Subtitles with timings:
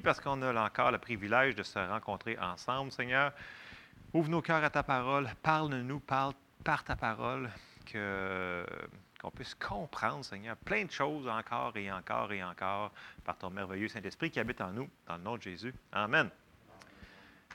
[0.00, 3.32] parce qu'on a encore le privilège de se rencontrer ensemble, Seigneur.
[4.14, 6.32] Ouvre nos cœurs à ta parole, parle-nous, parle
[6.64, 7.50] par ta parole,
[7.90, 12.92] qu'on puisse comprendre, Seigneur, plein de choses encore et encore et encore
[13.24, 15.74] par ton merveilleux Saint-Esprit qui habite en nous, dans le nom de Jésus.
[15.92, 16.30] Amen.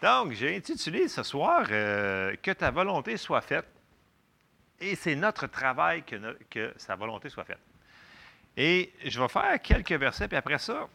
[0.02, 3.68] Donc, j'ai intitulé ce soir euh, Que ta volonté soit faite.
[4.80, 7.60] Et c'est notre travail que, que sa volonté soit faite.
[8.56, 10.88] Et je vais faire quelques versets, puis après ça,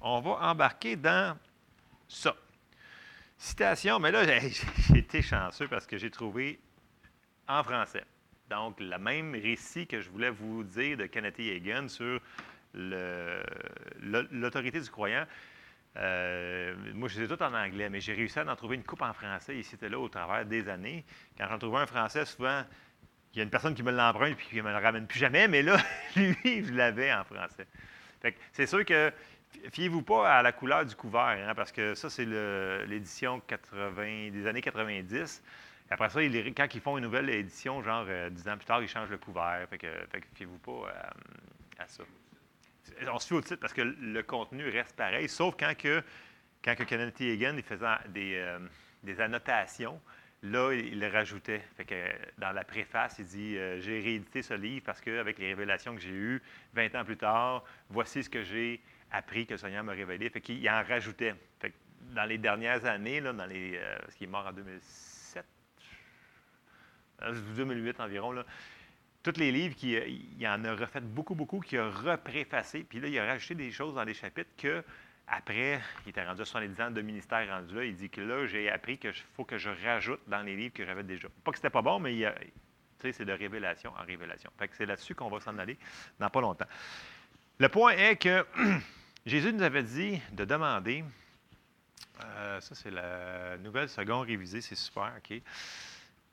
[0.00, 1.36] on va embarquer dans
[2.08, 2.34] ça.
[3.36, 6.60] Citation, mais là, j'ai été chanceux parce que j'ai trouvé
[7.48, 8.04] en français.
[8.50, 12.20] Donc, le même récit que je voulais vous dire de Kenneth Hagan sur
[12.74, 15.26] l'autorité du croyant.
[15.96, 19.02] Euh, moi, je les tout en anglais, mais j'ai réussi à en trouver une coupe
[19.02, 21.04] en français ici et là au travers des années.
[21.38, 22.64] Quand j'en trouvais un français, souvent,
[23.32, 25.18] il y a une personne qui me l'emprunte puis qui ne me le ramène plus
[25.18, 25.76] jamais, mais là,
[26.16, 27.66] lui, je l'avais en français.
[28.52, 29.12] C'est sûr que
[29.72, 32.26] fiez-vous pas à la couleur du couvert, hein, parce que ça, c'est
[32.86, 33.40] l'édition
[33.98, 35.42] des années 90.
[35.90, 38.88] Après ça, quand ils font une nouvelle édition, genre euh, dix ans plus tard, ils
[38.88, 39.66] changent le couvert.
[39.68, 39.86] Fait que,
[40.34, 42.02] fiez-vous pas euh, à ça.
[43.12, 46.02] On se fie au titre parce que le contenu reste pareil, sauf quand que,
[46.64, 48.58] quand que Hagan faisait des, euh,
[49.02, 50.00] des annotations
[50.42, 51.62] là, il le rajoutait.
[51.76, 51.94] Fait que
[52.38, 56.10] dans la préface, il dit J'ai réédité ce livre parce qu'avec les révélations que j'ai
[56.10, 56.42] eues
[56.74, 60.30] 20 ans plus tard, voici ce que j'ai appris que le Seigneur m'a révélé.
[60.30, 61.34] Fait qu'il en rajoutait.
[61.60, 61.76] Fait que
[62.14, 65.38] dans les dernières années, là, dans les, ce qui est mort en 2006,
[67.56, 68.44] 2008 environ, là,
[69.24, 72.84] tous les livres, qui, euh, il en a refait beaucoup, beaucoup, qui a repréfacé.
[72.84, 74.84] Puis là, il a rajouté des choses dans les chapitres que,
[75.26, 78.46] après, il était rendu à 70 ans de ministère rendu là, il dit que là,
[78.46, 81.28] j'ai appris qu'il faut que je rajoute dans les livres que j'avais déjà.
[81.42, 82.14] Pas que c'était pas bon, mais
[82.98, 84.50] c'est de révélation en révélation.
[84.58, 85.78] Fait que c'est là-dessus qu'on va s'en aller
[86.18, 86.66] dans pas longtemps.
[87.60, 88.44] Le point est que
[89.26, 91.04] Jésus nous avait dit de demander,
[92.24, 95.40] euh, ça c'est la nouvelle seconde révisée, c'est super, OK?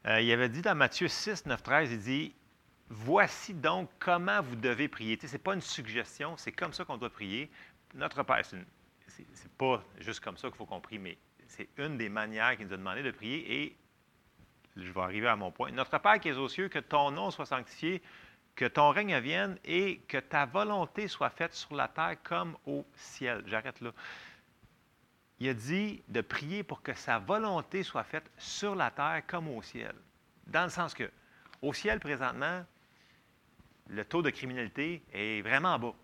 [0.07, 2.33] Euh, il avait dit dans Matthieu 6, 9, 13, il dit
[2.89, 5.19] Voici donc comment vous devez prier.
[5.21, 7.51] Ce n'est pas une suggestion, c'est comme ça qu'on doit prier.
[7.93, 8.65] Notre Père, ce n'est
[9.59, 12.73] pas juste comme ça qu'il faut qu'on prie, mais c'est une des manières qu'il nous
[12.73, 13.61] a demandé de prier.
[13.61, 13.77] Et
[14.75, 15.69] je vais arriver à mon point.
[15.71, 18.01] Notre Père qui est aux cieux, que ton nom soit sanctifié,
[18.61, 22.85] que ton règne vienne et que ta volonté soit faite sur la terre comme au
[22.93, 23.41] ciel.
[23.47, 23.91] J'arrête là
[25.39, 29.47] il a dit de prier pour que sa volonté soit faite sur la terre comme
[29.47, 29.95] au ciel.
[30.45, 31.09] Dans le sens que,
[31.63, 32.63] au ciel, présentement,
[33.89, 35.95] le taux de criminalité est vraiment bas.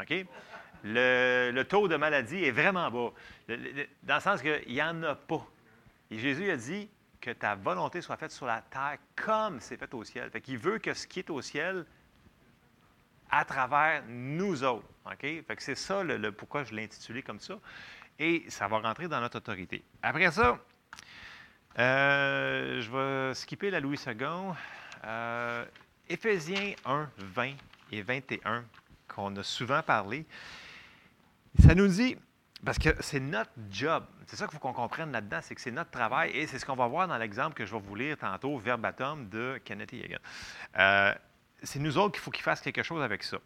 [0.00, 0.26] OK?
[0.84, 3.12] Le, taux de maladie est vraiment bas.
[4.02, 5.46] dans le sens qu'il n'y en a pas.
[6.10, 6.88] Et Jésus a dit
[7.22, 10.28] que ta volonté soit faite sur la terre comme c'est fait au ciel.
[10.30, 11.86] Fait qu'il veut que ce qui est au ciel,
[13.30, 14.86] à travers nous autres.
[15.18, 17.54] Fait que c'est ça le pourquoi je l'ai intitulé comme ça
[18.18, 19.82] et ça va rentrer dans notre autorité.
[20.02, 20.58] Après ça,
[21.78, 24.14] euh, je vais skipper la Louis II.
[25.04, 25.64] Euh,
[26.08, 27.52] Éphésiens 1, 20
[27.92, 28.64] et 21,
[29.08, 30.26] qu'on a souvent parlé,
[31.58, 32.16] ça nous dit,
[32.64, 35.72] parce que c'est notre job, c'est ça qu'il faut qu'on comprenne là-dedans, c'est que c'est
[35.72, 38.16] notre travail et c'est ce qu'on va voir dans l'exemple que je vais vous lire
[38.16, 40.18] tantôt, verbatim, de Kenneth Yeagan.
[40.78, 41.12] Euh,
[41.62, 43.38] c'est nous autres qu'il faut qu'il fasse quelque chose avec ça.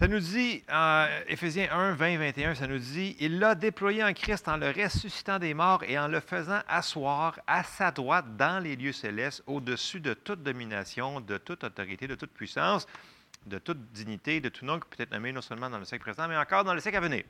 [0.00, 4.14] Ça nous dit, en Éphésiens 1, 20, 21, ça nous dit, Il l'a déployé en
[4.14, 8.62] Christ en le ressuscitant des morts et en le faisant asseoir à sa droite dans
[8.62, 12.86] les lieux célestes, au-dessus de toute domination, de toute autorité, de toute puissance,
[13.44, 16.04] de toute dignité, de tout nom qui peut être nommé non seulement dans le siècle
[16.04, 17.24] présent, mais encore dans le siècle à venir.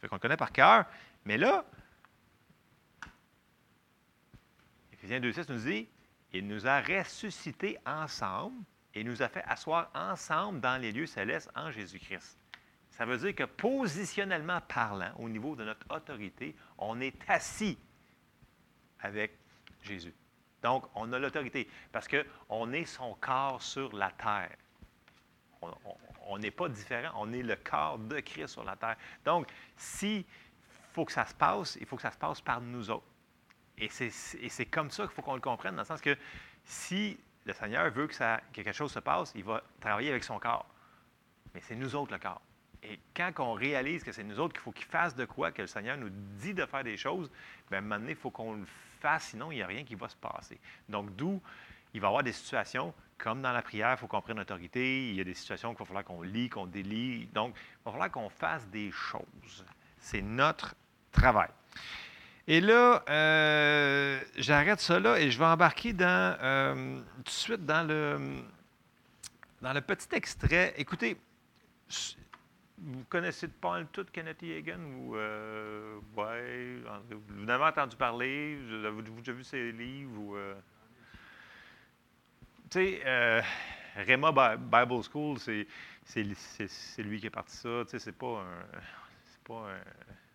[0.00, 0.84] Fait qu'on le connaît par cœur,
[1.24, 1.64] mais là,
[4.92, 5.88] Éphésiens 2, 6 nous dit,
[6.32, 8.64] Il nous a ressuscités ensemble
[8.94, 12.38] et nous a fait asseoir ensemble dans les lieux célestes en Jésus-Christ.
[12.90, 17.78] Ça veut dire que positionnellement parlant, au niveau de notre autorité, on est assis
[19.00, 19.38] avec
[19.82, 20.14] Jésus.
[20.62, 24.56] Donc, on a l'autorité parce qu'on est son corps sur la terre.
[25.60, 25.68] On
[26.38, 28.96] n'est pas différent, on est le corps de Christ sur la terre.
[29.24, 30.24] Donc, s'il
[30.92, 33.06] faut que ça se passe, il faut que ça se passe par nous autres.
[33.78, 36.16] Et c'est comme ça qu'il faut qu'on le comprenne, dans le sens que
[36.64, 38.14] si le Seigneur veut que,
[38.52, 40.66] quelque chose se passe, il va travailler avec son corps.
[41.54, 42.40] Mais c'est nous autres le corps.
[42.82, 45.62] Et quand on réalise que c'est nous autres qu'il faut qu'il fasse de quoi, que
[45.62, 47.30] le Seigneur nous dit de faire des choses,
[47.70, 48.66] bien, à un moment donné, il faut qu'on le
[49.00, 50.58] fasse, sinon il n'y a rien qui va se passer.
[50.88, 51.40] Donc, d'où
[51.94, 55.08] il va y avoir des situations, comme dans la prière, il faut qu'on prenne l'autorité.
[55.10, 57.26] Il y a des situations qu'il va falloir qu'on lit, qu'on délie.
[57.26, 59.64] Donc, il va falloir qu'on fasse des choses.
[59.98, 60.74] C'est notre
[61.12, 61.48] travail.
[62.48, 67.86] Et là, euh, j'arrête là et je vais embarquer dans, euh, tout de suite dans
[67.86, 68.42] le,
[69.60, 70.72] dans le petit extrait.
[70.76, 71.16] Écoutez,
[72.78, 76.76] vous connaissez pas tout Kenneth Hagan ou euh, ouais,
[77.10, 80.54] vous en avez entendu parler, vous avez déjà vu ses livres ou euh?
[82.70, 83.42] Tu sais, euh,
[83.96, 86.22] Rema Bible School, c'est,
[86.98, 87.82] lui qui est parti ça.
[87.84, 88.78] Tu sais, c'est pas un,
[89.24, 89.78] c'est pas un,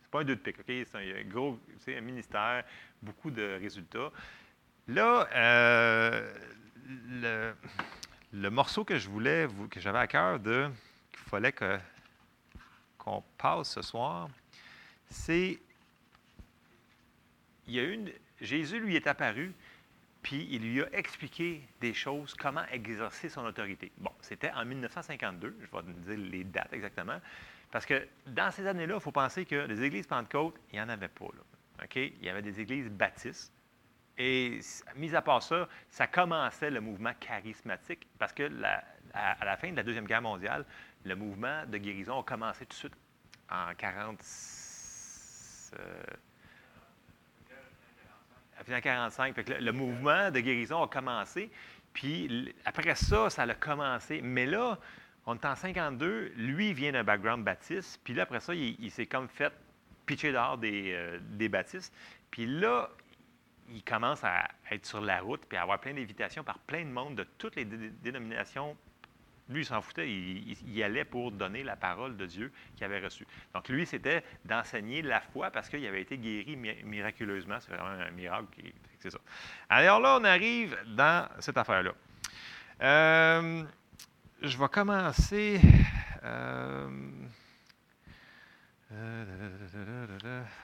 [0.01, 0.65] c'est pas un deux de pique, ok?
[0.67, 2.63] C'est un gros, un ministère,
[3.01, 4.11] beaucoup de résultats.
[4.87, 6.33] Là, euh,
[8.31, 10.69] le, morceau que je voulais, que j'avais à cœur de,
[11.11, 11.53] qu'il fallait
[12.97, 14.29] qu'on passe ce soir,
[15.09, 15.59] c'est
[17.67, 18.11] il y a une
[18.41, 19.53] Jésus lui est apparu,
[20.21, 23.91] puis il lui a expliqué des choses, comment exercer son autorité.
[23.97, 27.19] Bon, c'était en 1952, je vais vous dire les dates exactement,
[27.71, 30.89] parce que dans ces années-là, il faut penser que les églises Pentecôte, il n'y en
[30.89, 31.25] avait pas.
[31.25, 31.85] Là?
[31.95, 33.51] Il y avait des églises baptistes.
[34.17, 34.59] Et
[34.95, 38.51] mis à part ça, ça commençait le mouvement charismatique, parce que
[39.13, 40.65] à, la fin de la Deuxième Guerre mondiale,
[41.03, 42.97] le mouvement de guérison a commencé tout de suite
[43.49, 44.19] en 40.
[45.73, 46.03] Euh,
[48.63, 49.35] 1945.
[49.59, 51.49] le, mouvement de guérison a commencé.
[51.93, 54.21] Puis après ça, ça a commencé.
[54.21, 54.79] Mais là,
[55.25, 56.33] on est en 52.
[56.35, 57.99] Lui, vient d'un background baptiste.
[58.03, 59.53] Puis là, après ça, il, s'est comme fait
[60.05, 61.93] pitcher dehors des, euh, des baptistes.
[62.29, 62.89] Puis là,
[63.69, 66.89] il commence à être sur la route puis à avoir plein d'invitations par plein de
[66.89, 68.75] monde de toutes les dénominations
[69.51, 72.99] lui, il s'en foutait, il, y allait pour donner la parole de Dieu qu'il avait
[72.99, 73.27] reçue.
[73.53, 77.59] Donc, lui, c'était d'enseigner la foi parce qu'il avait été guéri miraculeusement.
[77.59, 78.45] C'est vraiment un miracle.
[78.99, 79.19] C'est ça.
[79.69, 81.93] Alors là, on arrive dans cette affaire-là.
[82.81, 83.63] Euh,
[84.41, 85.59] je vais commencer.
[86.23, 86.89] Euh,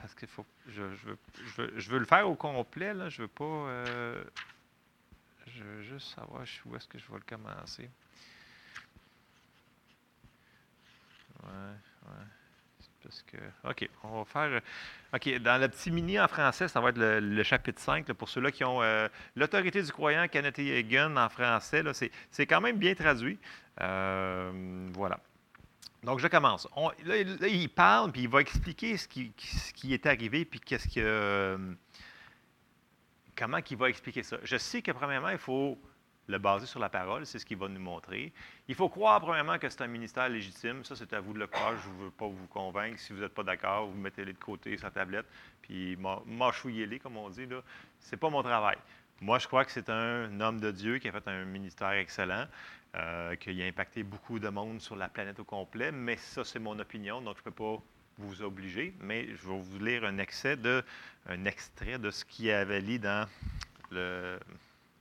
[0.00, 0.44] parce qu'il faut.
[0.68, 2.92] Je, veux, le faire au complet.
[3.08, 3.44] Je veux pas.
[3.44, 4.24] Euh,
[5.46, 7.88] je veux juste savoir où est-ce que je vais le commencer.
[11.44, 12.14] Ouais.
[13.02, 14.60] Parce que, OK, on va faire.
[15.14, 18.12] OK, dans le petit mini en français, ça va être le, chapitre 5.
[18.12, 21.82] pour ceux-là qui ont euh, l'autorité du croyant, Kenneth Hagan en français,
[22.30, 23.38] c'est quand même bien traduit.
[23.80, 25.20] Euh, voilà.
[26.02, 26.68] Donc, je commence.
[27.04, 27.16] là,
[27.48, 31.00] il parle, puis il va expliquer ce qui, ce qui est arrivé, puis qu'est-ce que.
[31.00, 31.58] Euh,
[33.36, 34.36] comment il va expliquer ça.
[34.42, 35.78] Je sais que, premièrement, il faut
[36.28, 38.32] le baser sur la parole, c'est ce qu'il va nous montrer.
[38.68, 40.84] Il faut croire, premièrement, que c'est un ministère légitime.
[40.84, 41.74] Ça, c'est à vous de le croire.
[41.76, 42.98] Je ne veux pas vous convaincre.
[42.98, 45.26] Si vous n'êtes pas d'accord, vous mettez-les de côté sa tablette,
[45.62, 45.96] puis
[46.26, 47.46] mâchouillez-les, comme on dit.
[48.00, 48.76] Ce n'est pas mon travail.
[49.20, 52.46] Moi, je crois que c'est un homme de Dieu qui a fait un ministère excellent,
[52.94, 56.60] euh, qui a impacté beaucoup de monde sur la planète au complet, mais ça, c'est
[56.60, 57.82] mon opinion, donc je ne peux pas
[58.18, 60.84] vous obliger, mais je vais vous lire un, excès de,
[61.28, 63.28] un extrait de ce qu'il avait lu dans
[63.90, 64.38] le,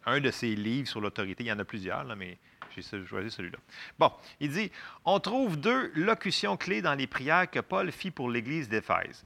[0.07, 1.43] un de ses livres sur l'autorité.
[1.43, 2.37] Il y en a plusieurs, là, mais
[2.75, 3.59] j'ai choisi celui-là.
[3.99, 4.71] Bon, il dit
[5.05, 9.25] On trouve deux locutions clés dans les prières que Paul fit pour l'Église d'Éphèse.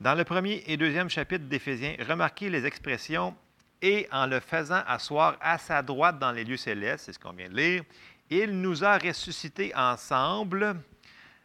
[0.00, 3.36] Dans le premier et deuxième chapitre d'Éphésiens, remarquez les expressions
[3.80, 7.32] et en le faisant asseoir à sa droite dans les lieux célestes, c'est ce qu'on
[7.32, 7.84] vient de lire,
[8.30, 10.76] il nous a ressuscités ensemble.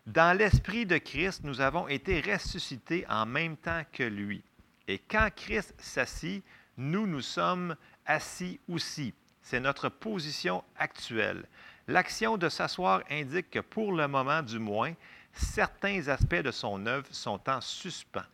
[0.06, 4.42] Dans l'esprit de Christ, nous avons été ressuscités en même temps que lui.
[4.88, 6.44] Et quand Christ s'assit,
[6.78, 7.76] nous nous sommes
[8.10, 9.14] assis aussi.
[9.42, 11.46] C'est notre position actuelle.
[11.88, 14.94] L'action de s'asseoir indique que pour le moment du moins,
[15.32, 18.26] certains aspects de son œuvre sont en suspens.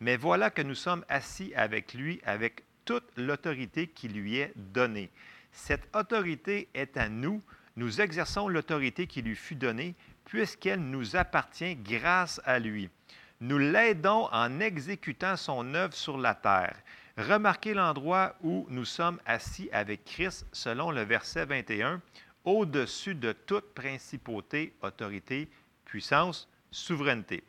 [0.00, 5.10] Mais voilà que nous sommes assis avec lui avec toute l'autorité qui lui est donnée.
[5.52, 7.42] Cette autorité est à nous.
[7.76, 12.90] Nous exerçons l'autorité qui lui fut donnée puisqu'elle nous appartient grâce à lui.
[13.40, 16.76] Nous l'aidons en exécutant son œuvre sur la terre.
[17.16, 22.02] Remarquez l'endroit où nous sommes assis avec Christ selon le verset 21,
[22.44, 25.48] au-dessus de toute principauté, autorité,
[25.86, 27.42] puissance, souveraineté.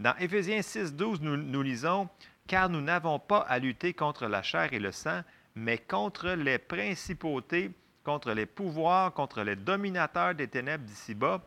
[0.00, 2.08] Dans Éphésiens 6, 12, nous, nous lisons
[2.48, 5.22] Car nous n'avons pas à lutter contre la chair et le sang,
[5.54, 7.70] mais contre les principautés,
[8.04, 11.42] contre les pouvoirs, contre les dominateurs des ténèbres d'ici-bas,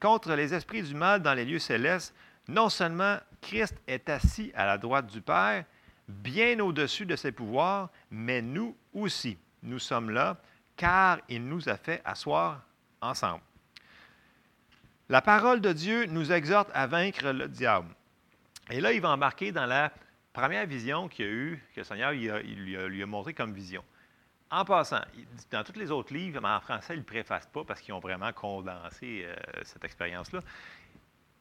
[0.00, 2.14] contre les esprits du mal dans les lieux célestes.
[2.48, 5.64] Non seulement Christ est assis à la droite du Père,
[6.08, 10.40] bien au-dessus de ses pouvoirs, mais nous aussi, nous sommes là,
[10.76, 12.62] car il nous a fait asseoir
[13.00, 13.42] ensemble.
[15.08, 17.94] La parole de Dieu nous exhorte à vaincre le diable.
[18.70, 19.92] Et là, il va embarquer dans la
[20.32, 23.84] première vision qu'il a eue, que le Seigneur lui, a, montré comme vision.
[24.50, 25.00] En passant,
[25.50, 28.00] dans tous les autres livres, mais en français, il ne préface pas parce qu'ils ont
[28.00, 30.40] vraiment condensé euh, cette expérience-là.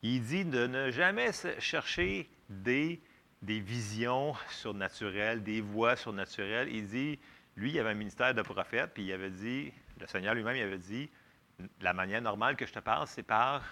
[0.02, 3.02] Il dit de ne jamais chercher des
[3.42, 6.70] des visions surnaturelles, des voix surnaturelles.
[6.70, 7.20] Il dit,
[7.56, 10.64] lui, il avait un ministère de prophète, puis il avait dit, le Seigneur lui-même, il
[10.64, 11.10] avait dit,
[11.82, 13.64] la manière normale que je te parle, c'est par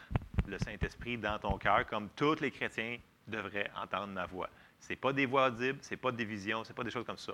[0.48, 2.98] le Saint-Esprit dans ton cœur, comme tous les chrétiens
[3.28, 4.50] devraient entendre ma voix.
[4.80, 6.92] Ce n'est pas des voix audibles, ce n'est pas des visions, ce n'est pas des
[6.92, 7.34] choses comme ça.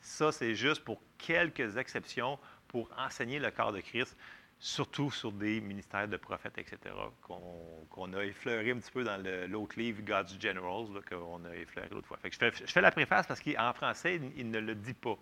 [0.00, 2.38] Ça, c'est juste pour quelques exceptions
[2.68, 4.16] pour enseigner le corps de Christ,
[4.58, 9.78] surtout sur des ministères de prophètes, etc., qu'on a effleuré un petit peu dans l'autre
[9.78, 12.18] livre, God's Generals, qu'on a effleuré l'autre fois.
[12.24, 15.16] je, fais, la préface parce qu'en français, il, ne le dit pas.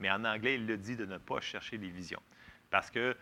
[0.00, 2.22] Mais en anglais, il le dit de ne pas chercher les visions.
[2.70, 3.16] Parce que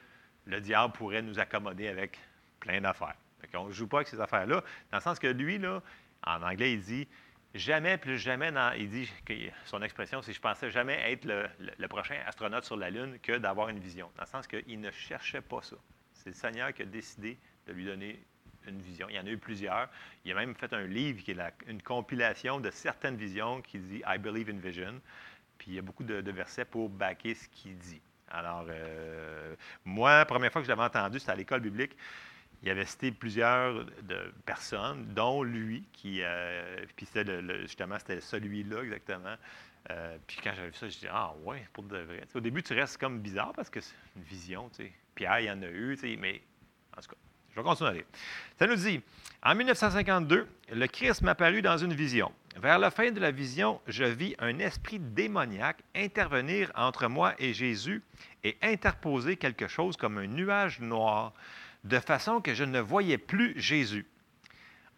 [0.47, 2.19] le diable pourrait nous accommoder avec
[2.59, 3.17] plein d'affaires.
[3.55, 6.81] On ne joue pas avec ces affaires-là, dans le sens que lui, en anglais, il
[6.81, 7.09] dit
[7.55, 9.35] Jamais, plus jamais, il dit que
[9.67, 13.69] son expression, c'est je pensais jamais être le, prochain astronaute sur la Lune que d'avoir
[13.69, 14.11] une vision.
[14.17, 15.77] Dans le sens qu'il ne cherchait pas ça.
[16.15, 18.25] C'est le Seigneur qui a décidé de lui donner
[18.67, 19.07] une vision.
[19.11, 19.91] Il y en a eu plusieurs.
[20.25, 24.03] Il a même fait un livre qui est une compilation de certaines visions qui dit
[24.07, 25.01] I believe in vision.
[25.59, 28.01] Puis il y a beaucoup de, versets pour backer ce qu'il dit.
[28.31, 29.55] Alors, euh,
[29.85, 31.95] moi, la première fois que je l'avais entendu, c'était à l'école biblique
[32.63, 33.87] il avait cité plusieurs
[34.47, 39.35] personnes, dont lui, qui, euh, puis c'était justement, c'était celui-là exactement.
[39.91, 42.23] Euh, puis quand j'avais vu ça, je dis Ah, ouais, pour de vrai.
[42.35, 44.93] au début, tu restes comme bizarre parce que c'est une vision, tu sais.
[45.15, 46.41] Pierre, il y en a eu, tu sais, mais
[46.97, 47.17] en tout cas,
[47.51, 48.07] je vais continuer.
[48.59, 49.01] Ça nous dit
[49.43, 52.33] En 1952, le Christ m'apparut dans une vision.
[52.57, 57.53] Vers la fin de la vision, je vis un esprit démoniaque intervenir entre moi et
[57.53, 58.03] Jésus
[58.45, 61.33] et interposer quelque chose comme un nuage noir
[61.85, 64.07] de façon que je ne voyais plus Jésus.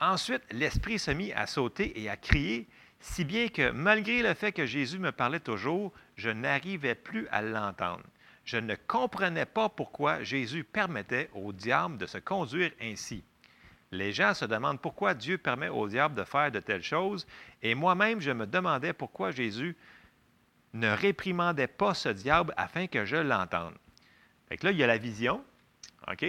[0.01, 2.69] Ensuite, l'Esprit se mit à sauter et à crier,
[3.01, 7.43] si bien que malgré le fait que Jésus me parlait toujours, je n'arrivais plus à
[7.43, 8.03] l'entendre.
[8.45, 13.25] Je ne comprenais pas pourquoi Jésus permettait au diable de se conduire ainsi.
[13.91, 17.27] Les gens se demandent pourquoi Dieu permet au diable de faire de telles choses,
[17.63, 19.77] et moi-même je me demandais pourquoi Jésus
[20.73, 23.75] ne réprimandait pas ce diable afin que je l'entende.
[24.63, 25.45] Là, il y a la vision,
[26.09, 26.25] OK?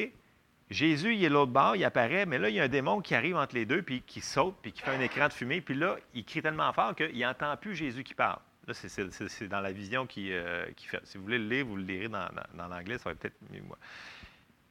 [0.70, 3.14] Jésus, il est l'autre bord, il apparaît, mais là, il y a un démon qui
[3.14, 5.76] arrive entre les deux, puis qui saute, puis qui fait un écran de fumée, puis
[5.76, 8.40] là, il crie tellement fort qu'il n'entend plus Jésus qui parle.
[8.68, 11.00] Là, c'est dans la vision qui, euh, fait.
[11.04, 13.78] Si vous voulez le lire, vous le lirez dans, l'anglais, ça va peut-être mieux moi.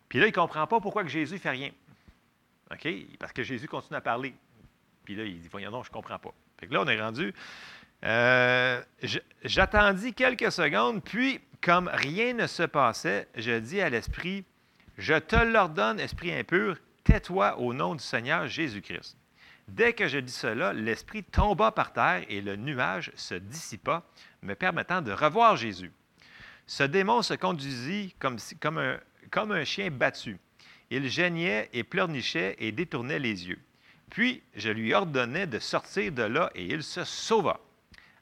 [0.08, 1.70] Puis là, il ne comprend pas pourquoi que Jésus ne fait rien.
[2.72, 2.88] OK?
[3.20, 4.34] Parce que Jésus continue à parler.
[5.04, 6.34] Puis là, il dit, voyons non, je ne comprends pas.
[6.58, 7.32] Fait que là, on est rendu.
[8.04, 8.82] Euh,
[9.44, 14.44] j'attendis quelques secondes, puis, comme rien ne se passait, je dis à l'esprit,
[14.96, 19.16] je te l'ordonne, esprit impur, tais-toi au nom du Seigneur Jésus-Christ.
[19.68, 24.02] Dès que je dis cela, l'esprit tomba par terre et le nuage se dissipa,
[24.42, 25.92] me permettant de revoir Jésus.
[26.66, 28.38] Ce démon se conduisit comme,
[29.50, 30.38] un chien battu.
[30.90, 33.60] Il geignait et pleurnichait et détournait les yeux.
[34.10, 37.58] Puis je lui ordonnai de sortir de là et il se sauva.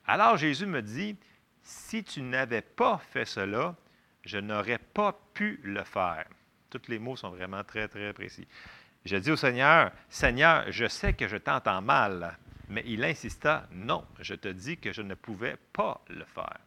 [0.06, 1.16] Alors Jésus me dit,
[1.62, 3.76] Si tu n'avais pas fait cela,
[4.24, 6.24] je n'aurais pas pu le faire.
[6.72, 8.48] Tous les mots sont vraiment très, très précis.
[9.04, 12.38] Je dis au Seigneur, Seigneur, je sais que je t'entends mal,
[12.70, 16.58] mais il insista, non, je te dis que je ne pouvais pas le faire.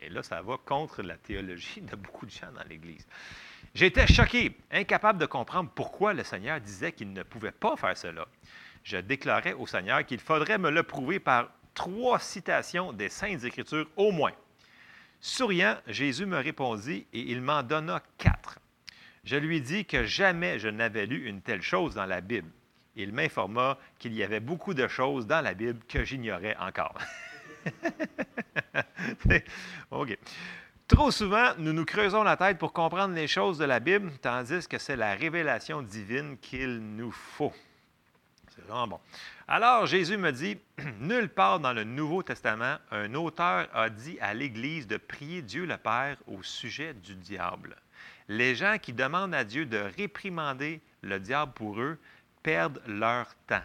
[0.00, 3.06] Et là, ça va contre la théologie de beaucoup de gens dans l'Église.
[3.72, 8.26] J'étais choqué, incapable de comprendre pourquoi le Seigneur disait qu'il ne pouvait pas faire cela.
[8.82, 13.88] Je déclarais au Seigneur qu'il faudrait me le prouver par trois citations des Saintes Écritures
[13.96, 14.32] au moins.
[15.20, 18.58] Souriant, Jésus me répondit et il m'en donna quatre.
[19.24, 22.50] Je lui dis que jamais je n'avais lu une telle chose dans la Bible.
[22.96, 26.96] Il m'informa qu'il y avait beaucoup de choses dans la Bible que j'ignorais encore.
[29.90, 30.18] OK.
[30.86, 34.68] Trop souvent, nous nous creusons la tête pour comprendre les choses de la Bible, tandis
[34.68, 37.54] que c'est la révélation divine qu'il nous faut.
[38.54, 39.00] C'est vraiment bon.
[39.48, 40.58] Alors Jésus me dit,
[41.00, 45.64] nulle part dans le Nouveau Testament, un auteur a dit à l'Église de prier Dieu
[45.64, 47.76] le Père au sujet du diable.
[48.28, 51.98] Les gens qui demandent à Dieu de réprimander le diable pour eux
[52.42, 53.62] perdent leur temps.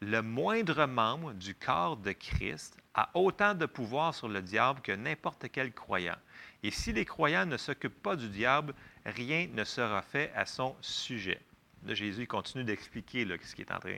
[0.00, 4.92] Le moindre membre du corps de Christ a autant de pouvoir sur le diable que
[4.92, 6.16] n'importe quel croyant.
[6.62, 10.74] Et si les croyants ne s'occupent pas du diable, rien ne sera fait à son
[10.80, 11.40] sujet.
[11.86, 13.96] Jésus continue d'expliquer ce qui est en train.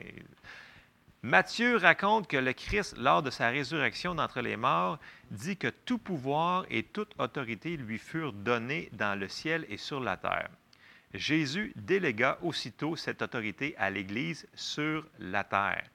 [1.25, 4.99] Matthieu raconte que le Christ, lors de sa résurrection d'entre les morts,
[5.31, 9.99] dit que tout pouvoir et toute autorité lui furent donnés dans le ciel et sur
[9.99, 10.51] la terre.
[11.15, 15.89] Jésus délégua aussitôt cette autorité à l'Église sur la terre.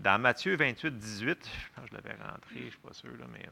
[0.00, 1.48] Dans Matthieu 28, 18,
[1.88, 3.48] je l'avais rentré, je ne suis pas sûr, mais.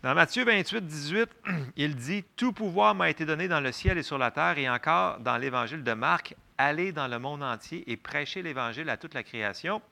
[0.00, 1.28] Dans Matthieu 28, 18,
[1.76, 4.70] il dit Tout pouvoir m'a été donné dans le ciel et sur la terre, et
[4.70, 9.14] encore dans l'Évangile de Marc Allez dans le monde entier et prêchez l'Évangile à toute
[9.14, 9.82] la création.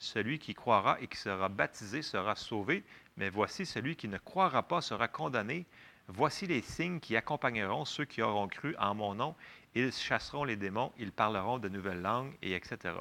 [0.00, 2.82] Celui qui croira et qui sera baptisé sera sauvé,
[3.16, 5.64] mais voici celui qui ne croira pas sera condamné.
[6.08, 9.36] Voici les signes qui accompagneront ceux qui auront cru en mon nom.
[9.76, 12.96] Ils chasseront les démons, ils parleront de nouvelles langues, et etc.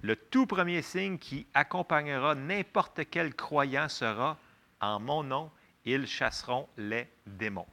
[0.00, 4.38] Le tout premier signe qui accompagnera n'importe quel croyant sera
[4.80, 5.50] en mon nom,
[5.92, 7.66] ils chasseront les démons.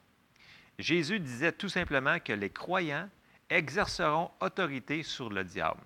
[0.78, 3.10] Jésus disait tout simplement que les croyants
[3.50, 5.82] exerceront autorité sur le diable.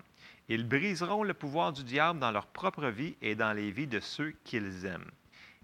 [0.48, 4.00] Ils briseront le pouvoir du diable dans leur propre vie et dans les vies de
[4.00, 5.10] ceux qu'ils aiment.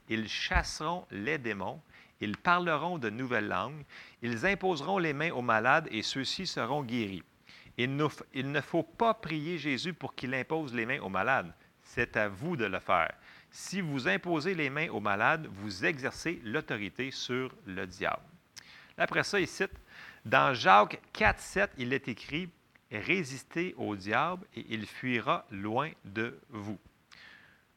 [0.09, 1.81] Ils chasseront les démons,
[2.21, 3.85] ils parleront de nouvelles langues,
[4.23, 7.25] ils imposeront les mains aux malades et ceux-ci seront guéris.
[7.79, 11.53] Il, ne faut pas prier Jésus pour qu'il impose les mains aux malades.
[11.83, 13.13] C'est à vous de le faire.
[13.59, 18.21] Si vous imposez les mains aux malades, vous exercez l'autorité sur le diable.
[18.99, 19.73] Après ça, il cite,
[20.27, 22.51] dans Jacques 4, 7, il est écrit,
[22.93, 26.79] Résistez au diable et il fuira loin de vous.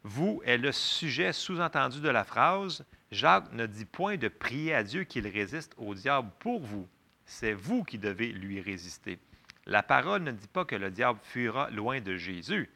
[0.03, 2.83] Vous est le sujet sous-entendu de la phrase.
[3.09, 6.89] Jacques ne dit point de prier à Dieu qu'il résiste au diable pour vous.
[7.25, 9.17] C'est vous qui devez lui résister.
[9.65, 12.69] La parole ne dit pas que le diable fuira loin de Jésus,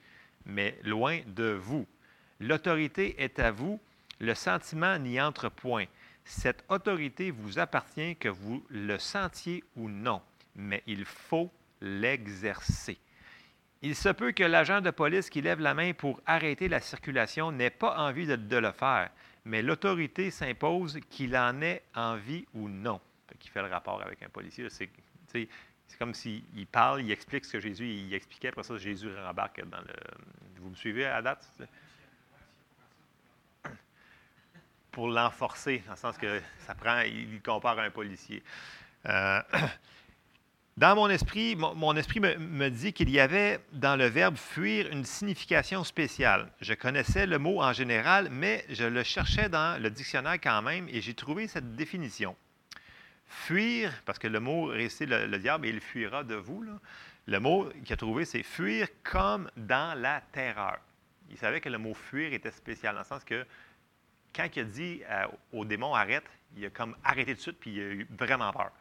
[0.46, 1.86] mais loin de vous.
[2.40, 3.80] L'autorité est à vous,
[4.20, 5.86] le sentiment n'y entre point.
[6.26, 10.22] Cette autorité vous appartient que vous le sentiez ou non,
[10.56, 12.98] mais il faut l'exercer.
[13.82, 17.52] Il se peut que l'agent de police qui lève la main pour arrêter la circulation
[17.52, 19.10] n'ait pas envie de, le faire,
[19.44, 23.02] mais l'autorité s'impose qu'il en ait envie ou non.
[23.40, 24.68] Qui fait le rapport avec un policier.
[24.70, 25.50] C'est
[26.00, 29.82] comme s'il parle, il explique ce que Jésus il expliquait, après ça, Jésus rembarque dans
[29.82, 29.94] le.
[30.62, 31.46] Vous me suivez à date?
[34.94, 38.42] Pour l'enforcer, dans le sens que ça prend, il compare à un policier.
[39.06, 39.42] Euh,
[40.76, 45.06] Dans mon esprit, mon, esprit me, dit qu'il y avait dans le verbe fuir une
[45.06, 46.52] signification spéciale.
[46.62, 50.90] Je connaissais le mot en général, mais je le cherchais dans le dictionnaire quand même
[50.90, 52.36] et j'ai trouvé cette définition.
[53.28, 56.66] Fuir, parce que le mot récit le, diable et il fuira de vous,
[57.28, 60.80] le mot qu'il a trouvé, c'est fuir comme dans la terreur.
[61.30, 63.46] Il savait que le mot fuir était spécial, dans le sens que
[64.36, 66.24] quand il a dit euh, au démon arrête,
[66.56, 68.72] il a comme arrêté tout de suite, puis il a eu vraiment peur.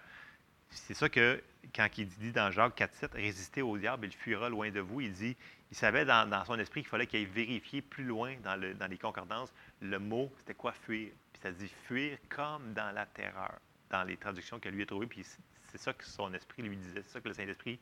[0.71, 1.43] C'est ça que,
[1.75, 5.13] quand il dit dans Jacques 4,7, résister au diable, il fuira loin de vous, il
[5.13, 5.37] dit,
[5.71, 9.53] il savait dans, son esprit qu'il fallait qu'il aille vérifier plus loin dans, les concordances
[9.81, 11.11] le mot, c'était quoi fuir?
[11.33, 13.55] Puis ça dit fuir comme dans la terreur,
[13.91, 15.07] dans les traductions que lui a trouvées.
[15.07, 15.25] Puis
[15.71, 17.79] c'est ça que son esprit lui disait, c'est ça que le Saint-Esprit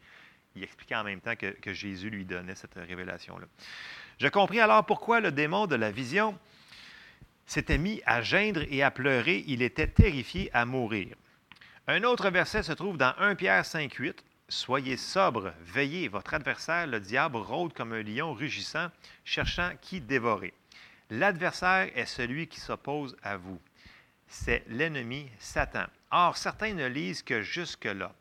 [0.57, 3.47] il expliquait en même temps que, que Jésus lui donnait cette révélation-là.
[4.19, 6.37] Je compris alors pourquoi le démon de la vision
[7.51, 9.43] s'était mis à geindre et à pleurer.
[9.49, 11.17] Il était terrifié à mourir.
[11.89, 14.25] Un autre verset se trouve dans 1 Pierre 5, 8.
[14.49, 18.87] Soyez sobre, veillez, votre adversaire, le diable, rôde comme un lion rugissant,
[19.25, 20.55] cherchant qui dévorer.
[21.11, 23.61] L'adversaire est celui qui s'oppose à vous.
[24.29, 25.87] C'est l'ennemi Satan.
[26.13, 28.15] Or, certains ne lisent que jusque-là.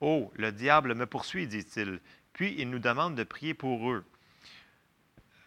[0.00, 2.00] Oh, le diable me poursuit, dit-il.
[2.32, 4.04] Puis il nous demande de prier pour eux,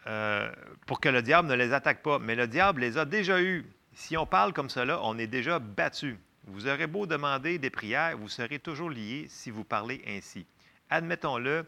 [0.06, 0.50] euh,
[0.86, 2.18] pour que le diable ne les attaque pas.
[2.18, 3.64] Mais le diable les a déjà eus.
[3.94, 6.18] Si on parle comme cela, on est déjà battu.
[6.46, 10.44] Vous aurez beau demander des prières, vous serez toujours lié si vous parlez ainsi.
[10.90, 11.64] Admettons-le,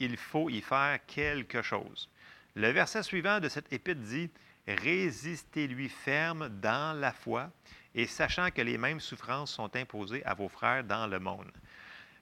[0.00, 2.08] il faut y faire quelque chose.
[2.56, 4.30] Le verset suivant de cette épître dit
[4.66, 7.50] Résistez-lui ferme dans la foi
[7.94, 11.50] et sachant que les mêmes souffrances sont imposées à vos frères dans le monde.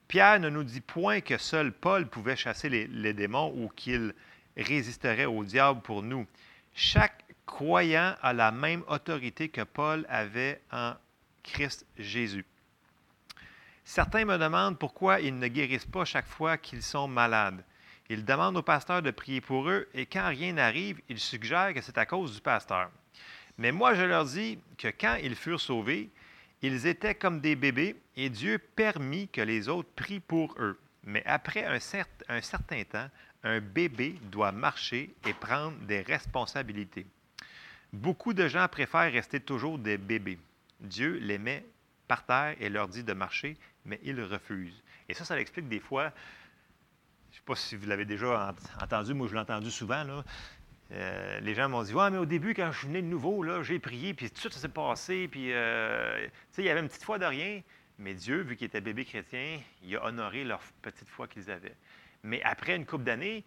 [0.09, 4.13] Pierre ne nous dit point que seul Paul pouvait chasser les, les démons ou qu'il
[4.57, 6.27] résisterait au diable pour nous.
[6.75, 10.95] Chaque croyant a la même autorité que Paul avait en
[11.43, 12.45] Christ Jésus.
[13.85, 17.65] Certains me demandent pourquoi ils ne guérissent pas chaque fois qu'ils sont malades.
[18.09, 21.81] Ils demandent au pasteur de prier pour eux et quand rien n'arrive, ils suggèrent que
[21.81, 22.91] c'est à cause du pasteur.
[23.59, 26.11] Mais moi, je leur dis que quand ils furent sauvés,
[26.63, 30.79] ils étaient comme des bébés et Dieu permit que les autres prient pour eux.
[31.05, 31.79] Mais après un,
[32.29, 33.09] un certain temps,
[33.45, 37.07] un bébé doit marcher et prendre des responsabilités.
[37.93, 40.39] Beaucoup de gens préfèrent rester toujours des bébés.
[40.81, 41.65] Dieu les met
[42.09, 44.83] par terre et leur dit de marcher, mais ils refusent.
[45.09, 46.13] Et ça, ça l'explique des fois.
[47.31, 50.05] Je ne sais pas si vous l'avez déjà entendu, moi je l'ai entendu souvent.
[50.93, 53.63] Euh, les gens m'ont dit Ouais, mais au début, quand je suis venu de nouveau,
[53.63, 56.27] j'ai prié, puis tout ça s'est passé, puis euh,
[56.59, 57.63] il y avait une petite foi de rien.
[57.99, 61.75] Mais Dieu, vu qu'ils étaient bébés chrétiens, il a honoré leur petite foi qu'ils avaient.
[62.23, 63.45] Mais après une couple d'années,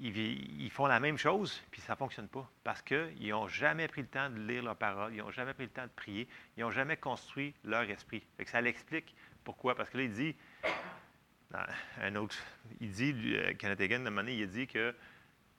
[0.00, 2.50] ils, font la même chose, puis ça ne fonctionne pas.
[2.64, 5.64] Parce qu'ils n'ont jamais pris le temps de lire leur parole, ils n'ont jamais pris
[5.64, 8.22] le temps de prier, ils n'ont jamais construit leur esprit.
[8.46, 9.74] Ça l'explique pourquoi.
[9.74, 10.34] Parce que là, il dit,
[12.00, 12.36] un autre,
[12.80, 14.94] il dit, euh, Kenneth Hagin, de manière, il dit que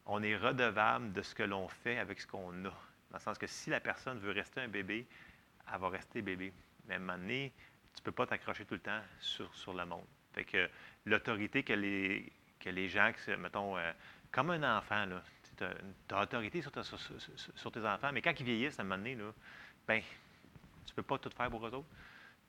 [0.07, 2.69] on est redevable de ce que l'on fait avec ce qu'on a.
[3.11, 5.05] Dans le sens que si la personne veut rester un bébé,
[5.71, 6.51] elle va rester bébé.
[6.87, 7.53] Mais à un moment donné,
[7.93, 10.05] tu ne peux pas t'accrocher tout le temps sur, sur le monde.
[10.33, 10.69] Fait que
[11.05, 13.91] l'autorité que les, que les gens, mettons, euh,
[14.31, 15.05] comme un enfant,
[15.57, 15.63] tu
[16.13, 16.71] as, autorité sur,
[17.71, 19.31] tes enfants, mais quand ils vieillissent, à un moment donné, là,
[19.87, 20.01] ben,
[20.85, 21.87] tu ne peux pas tout faire pour eux autres.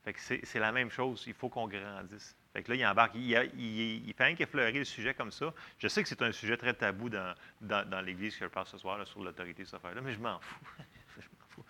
[0.04, 1.22] Fait que c'est la même chose.
[1.28, 2.36] Il faut qu'on grandisse.
[2.52, 3.12] Fait que là, il embarque.
[3.14, 5.54] Il, il, il, fait un qu'effleurer le sujet comme ça.
[5.78, 8.78] Je sais que c'est un sujet très tabou dans, dans, l'Église que je parle ce
[8.78, 10.66] soir sur l'autorité de cette affaire-là, mais je m'en fous.
[11.20, 11.64] je fous.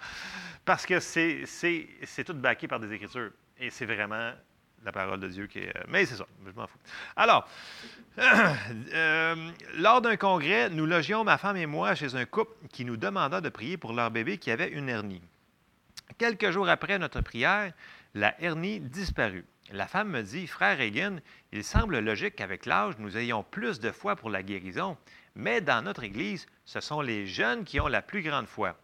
[0.65, 3.33] Parce que c'est tout baqué par des Écritures.
[3.59, 4.33] Et c'est vraiment
[4.85, 5.77] la parole de Dieu qui est.
[5.77, 6.79] Euh, mais c'est ça, je m'en fous.
[7.17, 7.49] Alors,
[8.19, 12.97] euh, lors d'un congrès, nous logions, ma femme et moi, chez un couple qui nous
[12.97, 15.23] demanda de prier pour leur bébé qui avait une hernie.
[16.19, 17.73] Quelques jours après notre prière,
[18.15, 19.47] la hernie disparut.
[19.71, 21.17] La femme me dit, Frère Reagan,
[21.53, 24.99] il semble logique qu'avec l'âge, nous ayons plus de foi pour la guérison,
[25.35, 28.77] mais dans notre Église, ce sont les jeunes qui ont la plus grande foi.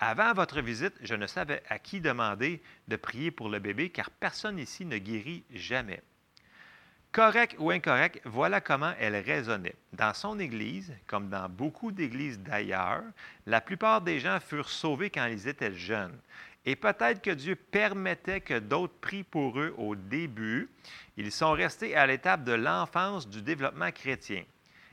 [0.00, 4.10] Avant votre visite, je ne savais à qui demander de prier pour le bébé, car
[4.10, 6.02] personne ici ne guérit jamais.
[7.12, 9.76] Correct ou incorrect, voilà comment elle raisonnait.
[9.92, 13.04] Dans son Église, comme dans beaucoup d'églises d'ailleurs,
[13.46, 16.18] la plupart des gens furent sauvés quand ils étaient jeunes.
[16.66, 20.68] Et peut-être que Dieu permettait que d'autres prient pour eux au début.
[21.16, 24.42] Ils sont restés à l'étape de l'enfance du développement chrétien.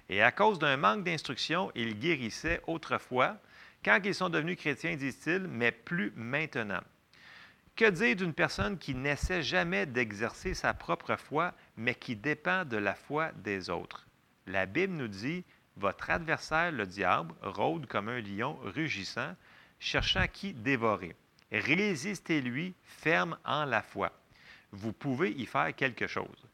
[0.08, 3.38] Et à cause d'un manque d'instruction, ils guérissaient autrefois,
[3.84, 6.82] quand ils sont devenus chrétiens, disent-ils, mais plus maintenant.
[7.76, 12.78] Que dire d'une personne qui n'essaie jamais d'exercer sa propre foi, mais qui dépend de
[12.78, 14.06] la foi des autres?
[14.46, 15.44] La Bible nous dit,
[15.78, 19.36] Votre adversaire, le diable, rôde comme un lion rugissant,
[19.80, 21.16] cherchant qui dévorer.
[21.52, 24.12] Résistez-lui ferme en la foi.
[24.72, 26.48] Vous pouvez y faire quelque chose.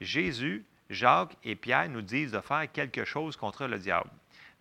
[0.00, 4.10] Jésus, Jacques et Pierre nous disent de faire quelque chose contre le diable.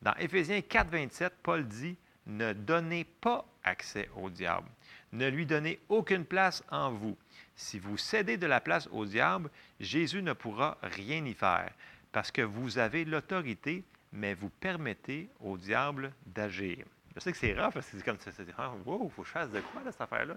[0.01, 4.67] Dans Éphésiens 4, 27, Paul dit Ne donnez pas accès au diable.
[5.12, 7.17] Ne lui donnez aucune place en vous.
[7.55, 11.71] Si vous cédez de la place au diable, Jésus ne pourra rien y faire,
[12.12, 16.86] parce que vous avez l'autorité, mais vous permettez au diable d'agir.
[17.15, 18.31] Je sais que c'est rare, parce que c'est comme ça.
[18.57, 20.33] Ah, wow, il faut fasse de quoi, cette affaire-là?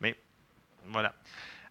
[0.00, 0.16] Mais
[0.86, 1.14] voilà.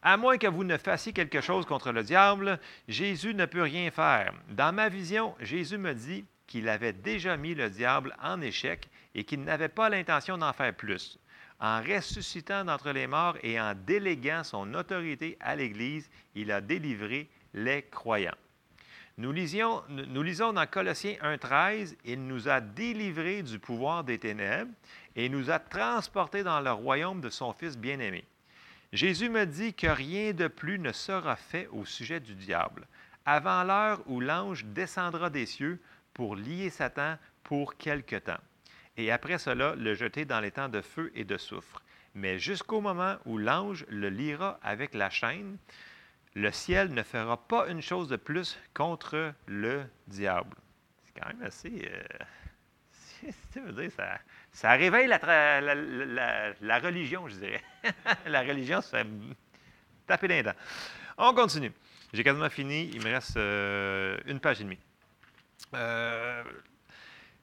[0.02, 3.92] À moins que vous ne fassiez quelque chose contre le diable, Jésus ne peut rien
[3.92, 4.34] faire.
[4.50, 9.24] Dans ma vision, Jésus me dit qu'il avait déjà mis le diable en échec et
[9.24, 11.20] qu'il n'avait pas l'intention d'en faire plus.
[11.60, 17.30] En ressuscitant d'entre les morts et en déléguant son autorité à l'Église, il a délivré
[17.54, 18.36] les croyants.
[19.20, 19.84] Nous, lisons
[20.54, 24.72] dans Colossiens 1.13, il nous a délivrés du pouvoir des ténèbres
[25.16, 28.24] et nous a transportés dans le royaume de son Fils bien-aimé.
[28.94, 32.86] Jésus me dit que rien de plus ne sera fait au sujet du diable,
[33.26, 35.82] avant l'heure où l'ange descendra des cieux
[36.18, 38.42] pour lier Satan pour quelque temps,
[38.98, 41.82] et après cela le jeter dans les temps de feu et de soufre.
[42.16, 45.58] Mais jusqu'au moment où l'ange le liera avec la chaîne,
[46.34, 50.56] le ciel ne fera pas une chose de plus contre le diable.
[51.06, 51.90] C'est quand même assez.
[51.92, 54.20] Euh, tu veux dire, ça,
[54.52, 55.20] ça réveille la,
[56.60, 57.64] la, religion, je dirais.
[58.26, 59.10] la religion, ça fait
[60.08, 60.56] taper les dents.
[61.18, 61.72] On continue.
[62.14, 62.90] J'ai quasiment fini.
[62.94, 64.80] Il me reste euh, une page et demie.
[65.74, 66.44] Euh,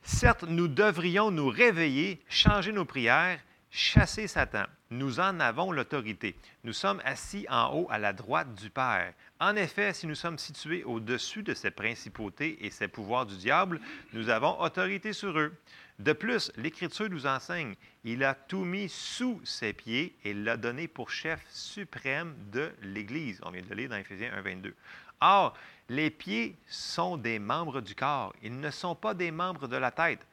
[0.02, 4.64] certes, nous devrions nous réveiller, changer nos prières, chasser Satan.
[4.90, 6.36] Nous en avons l'autorité.
[6.62, 9.12] Nous sommes assis en haut à la droite du Père.
[9.40, 13.80] En effet, si nous sommes situés au-dessus de ces principautés et ces pouvoirs du diable,
[14.12, 15.52] nous avons autorité sur eux.
[15.98, 20.88] De plus, l'Écriture nous enseigne, il a tout mis sous ses pieds et l'a donné
[20.88, 23.40] pour chef suprême de l'Église.
[23.44, 24.74] On vient de le lire dans Éphésiens 1, 22.
[25.20, 25.54] Or,
[25.88, 29.90] les pieds sont des membres du corps, ils ne sont pas des membres de la
[29.90, 30.26] tête.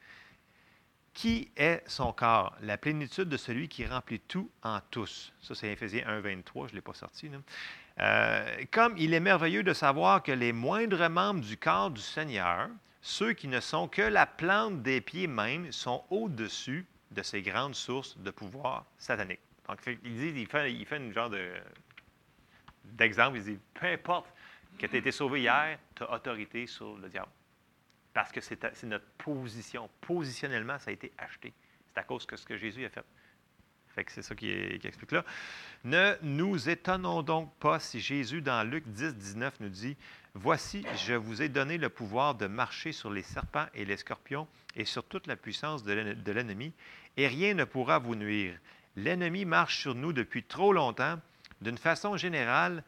[1.14, 2.56] Qui est son corps?
[2.62, 5.32] La plénitude de celui qui remplit tout en tous.
[5.42, 7.30] Ça, c'est Éphésiens 1, 23, je ne l'ai pas sorti.
[8.00, 12.70] Euh, comme il est merveilleux de savoir que les moindres membres du corps du Seigneur,
[13.02, 17.74] ceux qui ne sont que la plante des pieds même, sont au-dessus de ces grandes
[17.74, 19.40] sources de pouvoir satanique.
[19.68, 21.30] Donc, il, fait, il fait une genre
[22.84, 23.36] d'exemple.
[23.36, 24.26] il dit peu importe
[24.78, 27.30] que tu aies été sauvé hier, tu as autorité sur le diable.
[28.12, 29.88] Parce que c'est notre position.
[30.00, 31.52] Positionnellement, ça a été acheté.
[31.88, 33.04] C'est à cause de ce que Jésus a fait.
[34.08, 35.24] C'est ça qui, explique là.
[35.84, 39.96] Ne nous étonnons donc pas si Jésus, dans Luc 10, 19, nous dit
[40.34, 44.48] Voici, je vous ai donné le pouvoir de marcher sur les serpents et les scorpions
[44.74, 46.72] et sur toute la puissance de l'ennemi,
[47.18, 48.58] et rien ne pourra vous nuire.
[48.96, 51.18] L'ennemi marche sur nous depuis trop longtemps.
[51.60, 52.82] D'une façon générale,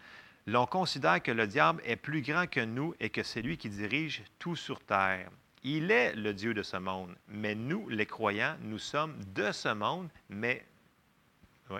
[0.47, 3.69] l'on considère que le diable est plus grand que nous et que c'est lui qui
[3.69, 5.31] dirige tout sur terre.
[5.63, 9.73] Il est le Dieu de ce monde, mais nous, les croyants, nous sommes de ce
[9.73, 10.67] monde, mais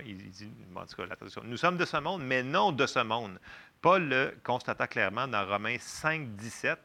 [0.07, 3.39] il dit, en tout cas, nous sommes de ce monde, mais non de ce monde.
[3.83, 6.79] Paul le constata clairement dans Romains 5, 17.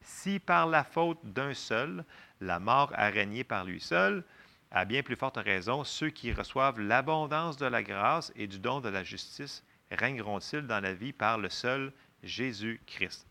[0.00, 2.04] Si par la faute d'un seul,
[2.40, 4.22] la mort a régné par lui seul,
[4.70, 8.80] à bien plus forte raison, ceux qui reçoivent l'abondance de la grâce et du don
[8.80, 9.64] de la justice
[9.94, 13.26] régneront-ils dans la vie par le seul Jésus-Christ?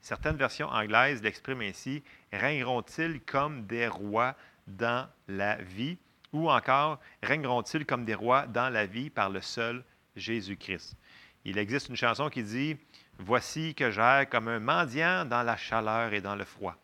[0.00, 2.02] Certaines versions anglaises l'expriment ainsi,
[2.32, 4.34] régneront-ils comme des rois
[4.66, 5.98] dans la vie,
[6.32, 9.84] ou encore, régneront-ils comme des rois dans la vie par le seul
[10.16, 10.96] Jésus-Christ?
[11.44, 12.76] Il existe une chanson qui dit,
[13.20, 16.76] Voici que j'erre comme un mendiant dans la chaleur et dans le froid.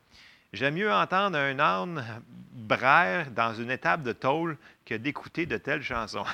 [0.53, 2.05] J'aime mieux entendre un âne
[2.53, 6.25] braire dans une étape de tôle que d'écouter de telles chansons.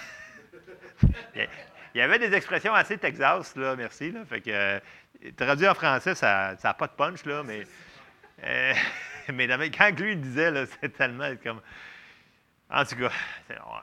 [1.95, 4.11] Il y avait des expressions assez Texas, là, merci.
[4.13, 4.81] Là, fait que, euh,
[5.37, 7.67] traduit en français, ça n'a pas de punch, là, mais,
[8.45, 8.75] euh,
[9.33, 11.61] mais quand lui il disait, c'est tellement comme.
[12.73, 13.11] En tout cas,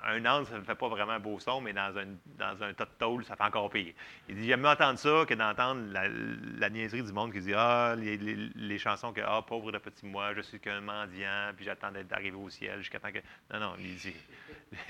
[0.05, 2.05] un âne, ça ne fait pas vraiment beau son, mais dans un,
[2.37, 3.93] dans un tas de tôle, ça fait encore pire.
[4.29, 7.95] Il dit J'aime mieux entendre ça que d'entendre la, niaiserie du monde qui dit Ah,
[7.97, 12.37] les, chansons que Ah, pauvre de petit moi, je suis qu'un mendiant, puis j'attends d'arriver
[12.37, 13.19] au ciel jusqu'à temps que.
[13.53, 14.15] Non, non, dit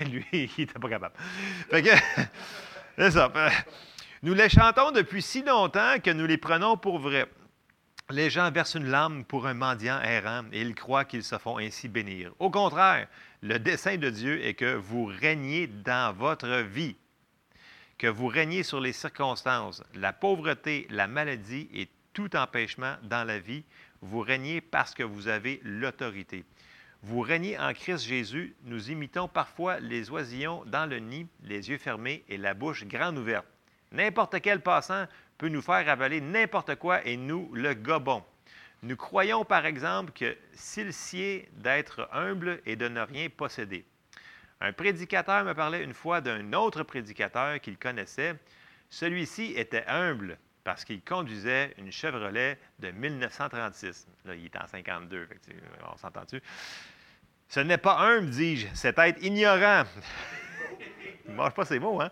[0.12, 1.16] Lui, il n'était pas capable.
[1.68, 1.90] Fait que,
[2.98, 3.30] ça.
[4.22, 7.26] Nous les chantons depuis si longtemps que nous les prenons pour vrai.
[8.10, 11.58] Les gens versent une larme pour un mendiant errant et ils croient qu'ils se font
[11.58, 12.32] ainsi bénir.
[12.38, 13.06] Au contraire,
[13.42, 16.96] le dessein de Dieu est que vous régniez dans votre vie,
[17.98, 23.38] que vous régniez sur les circonstances, la pauvreté, la maladie et tout empêchement dans la
[23.38, 23.62] vie.
[24.00, 26.44] Vous régnez parce que vous avez l'autorité.
[27.04, 28.56] Vous régnez en Christ Jésus.
[28.64, 33.18] Nous imitons parfois les oisillons dans le nid, les yeux fermés et la bouche grande
[33.18, 33.46] ouverte.
[33.92, 35.06] N'importe quel passant
[35.38, 38.24] peut nous faire avaler n'importe quoi et nous le gobons.
[38.82, 43.84] Nous croyons par exemple que s'il sied d'être humble et de ne rien posséder.
[44.60, 48.34] Un prédicateur me parlait une fois d'un autre prédicateur qu'il connaissait.
[48.90, 50.36] Celui-ci était humble
[50.68, 54.06] parce qu'il conduisait une Chevrolet de 1936.
[54.26, 55.26] Là, il est en 52,
[55.90, 56.42] on s'entend-tu?
[57.48, 59.84] Ce n'est pas humble, dis-je, c'est être ignorant.
[61.24, 62.10] il ne mange pas ses mots, hein?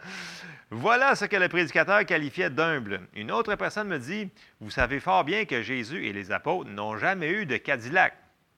[0.71, 3.03] Voilà ce que le prédicateur qualifiait d'humble.
[3.13, 6.97] Une autre personne me dit Vous savez fort bien que Jésus et les apôtres n'ont
[6.97, 8.15] jamais eu de Cadillac.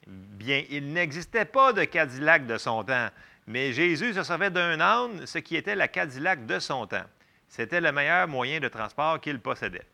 [0.07, 3.09] Bien, il n'existait pas de Cadillac de son temps,
[3.49, 7.07] mais Jésus se servait d'un âne, ce qui était la Cadillac de son temps.
[7.49, 9.87] C'était le meilleur moyen de transport qu'il possédait.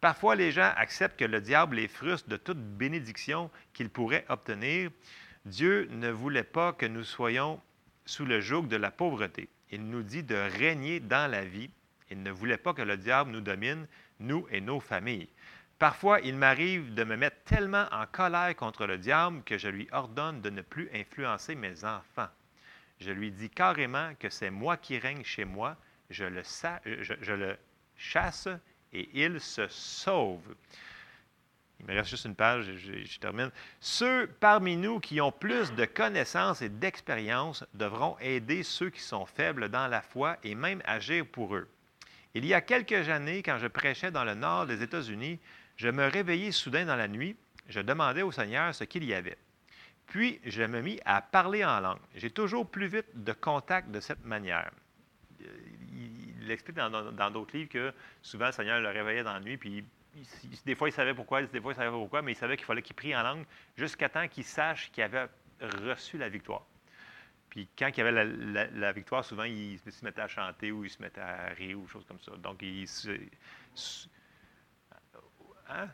[0.00, 4.90] Parfois, les gens acceptent que le diable les frustre de toute bénédiction qu'ils pourraient obtenir.
[5.44, 7.60] Dieu ne voulait pas que nous soyons
[8.04, 11.70] sous le joug de la pauvreté il nous dit de régner dans la vie.
[12.10, 13.88] Il ne voulait pas que le diable nous domine,
[14.20, 15.30] nous et nos familles.
[15.78, 19.88] Parfois, il m'arrive de me mettre tellement en colère contre le diable que je lui
[19.90, 22.28] ordonne de ne plus influencer mes enfants.
[23.00, 25.76] Je lui dis carrément que c'est moi qui règne chez moi,
[26.12, 26.42] je le,
[27.20, 27.56] je le
[27.96, 28.48] chasse
[28.92, 30.54] et il se sauve.
[31.80, 33.50] Il me reste juste une page, je, je, termine.
[33.80, 39.26] Ceux parmi nous qui ont plus de connaissances et d'expérience devront aider ceux qui sont
[39.26, 41.68] faibles dans la foi et même agir pour eux.
[42.34, 45.40] Il y a quelques années, quand je prêchais dans le nord des États-Unis,
[45.76, 47.36] je me réveillais soudain dans la nuit.
[47.68, 49.36] Je demandais au Seigneur ce qu'il y avait.
[50.06, 52.00] Puis, je me mis à parler en langue.
[52.14, 54.70] J'ai toujours plus vite de contact de cette manière.
[56.52, 59.84] Il, explique dans d'autres livres que souvent le Seigneur le réveillait dans la nuit, puis
[60.66, 62.82] des fois, il savait pourquoi, des fois, il savait pourquoi, mais il savait qu'il fallait
[62.82, 63.44] qu'il prie en langue
[63.76, 65.26] jusqu'à temps qu'il sache qu'il avait
[65.60, 66.66] reçu la victoire.
[67.48, 68.24] Puis quand il y avait
[68.72, 71.86] la, victoire, souvent, il se mettait à chanter ou il se mettait à rire ou
[71.86, 72.32] choses comme ça.
[72.36, 72.86] Donc, il
[75.68, 75.88] hein?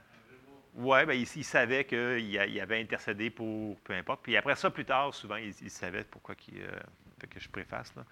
[0.74, 4.22] Oui, ben, il, savait qu'il avait intercédé pour peu importe.
[4.22, 6.60] Puis après ça, plus tard, souvent, il, savait pourquoi qu'il.
[6.62, 6.78] Euh,
[7.28, 7.92] que je préface.
[7.96, 8.04] Là.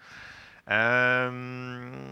[0.69, 2.11] Euh,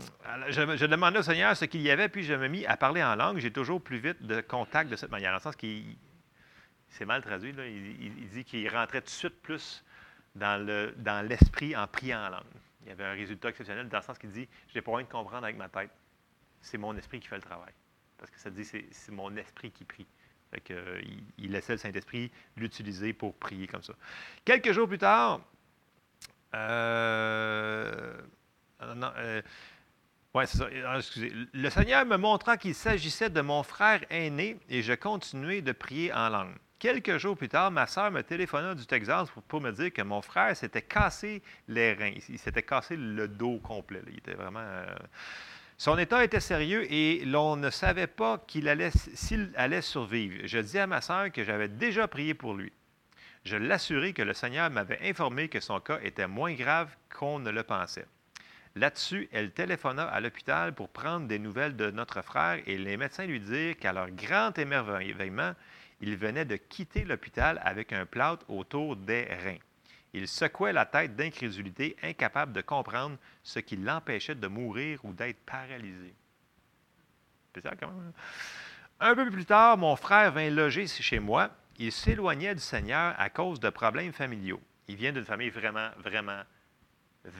[0.49, 3.15] je, demandais au Seigneur ce qu'il y avait, puis je me mis à parler en
[3.15, 3.39] langue.
[3.39, 5.31] J'ai toujours plus vite de contact de cette manière.
[5.31, 5.97] Dans le sens qu'il.
[6.89, 7.49] C'est mal traduit.
[7.49, 9.83] Il, dit qu'il rentrait tout de suite plus
[10.35, 12.43] dans, le, dans l'esprit en priant en langue.
[12.83, 15.03] Il y avait un résultat exceptionnel dans le sens qu'il dit Je n'ai pas besoin
[15.03, 15.91] de comprendre avec ma tête.
[16.61, 17.73] C'est mon esprit qui fait le travail.
[18.17, 20.07] Parce que ça dit c'est, mon esprit qui prie.
[20.69, 23.93] Il, il laissait le Saint-Esprit l'utiliser pour prier comme ça.
[24.45, 25.41] Quelques jours plus tard,
[26.55, 28.13] euh,
[28.81, 29.41] euh,
[30.33, 30.99] ah,
[31.53, 36.13] Le Seigneur me montra qu'il s'agissait de mon frère aîné et je continuais de prier
[36.13, 36.55] en langue.
[36.77, 40.21] Quelques jours plus tard, ma soeur me téléphona du Texas pour, me dire que mon
[40.21, 42.15] frère s'était cassé les reins.
[42.27, 44.01] Il s'était cassé le dos complet.
[44.09, 44.59] Il était vraiment.
[44.59, 44.85] Euh,
[45.77, 50.41] son état était sérieux et l'on ne savait pas s'il allait survivre.
[50.45, 52.73] Je dis à ma soeur que j'avais déjà prié pour lui.
[53.45, 57.51] Je l'assurai que le Seigneur m'avait informé que son cas était moins grave qu'on ne
[57.51, 58.05] le pensait.
[58.77, 63.25] Là-dessus, elle téléphona à l'hôpital pour prendre des nouvelles de notre frère et les médecins
[63.25, 65.53] lui dirent qu'à leur grand émerveillement,
[66.01, 69.59] il venait de quitter l'hôpital avec un plâtre autour des reins.
[70.13, 75.39] Il secouait la tête d'incrédulité, incapable de comprendre ce qui l'empêchait de mourir ou d'être
[75.45, 76.13] paralysé.
[77.57, 77.87] Hein?
[78.99, 81.49] Un peu plus tard, mon frère vint loger chez moi.
[81.77, 84.61] Il s'éloignait du Seigneur à cause de problèmes familiaux.
[84.87, 86.41] Il vient d'une famille vraiment, vraiment,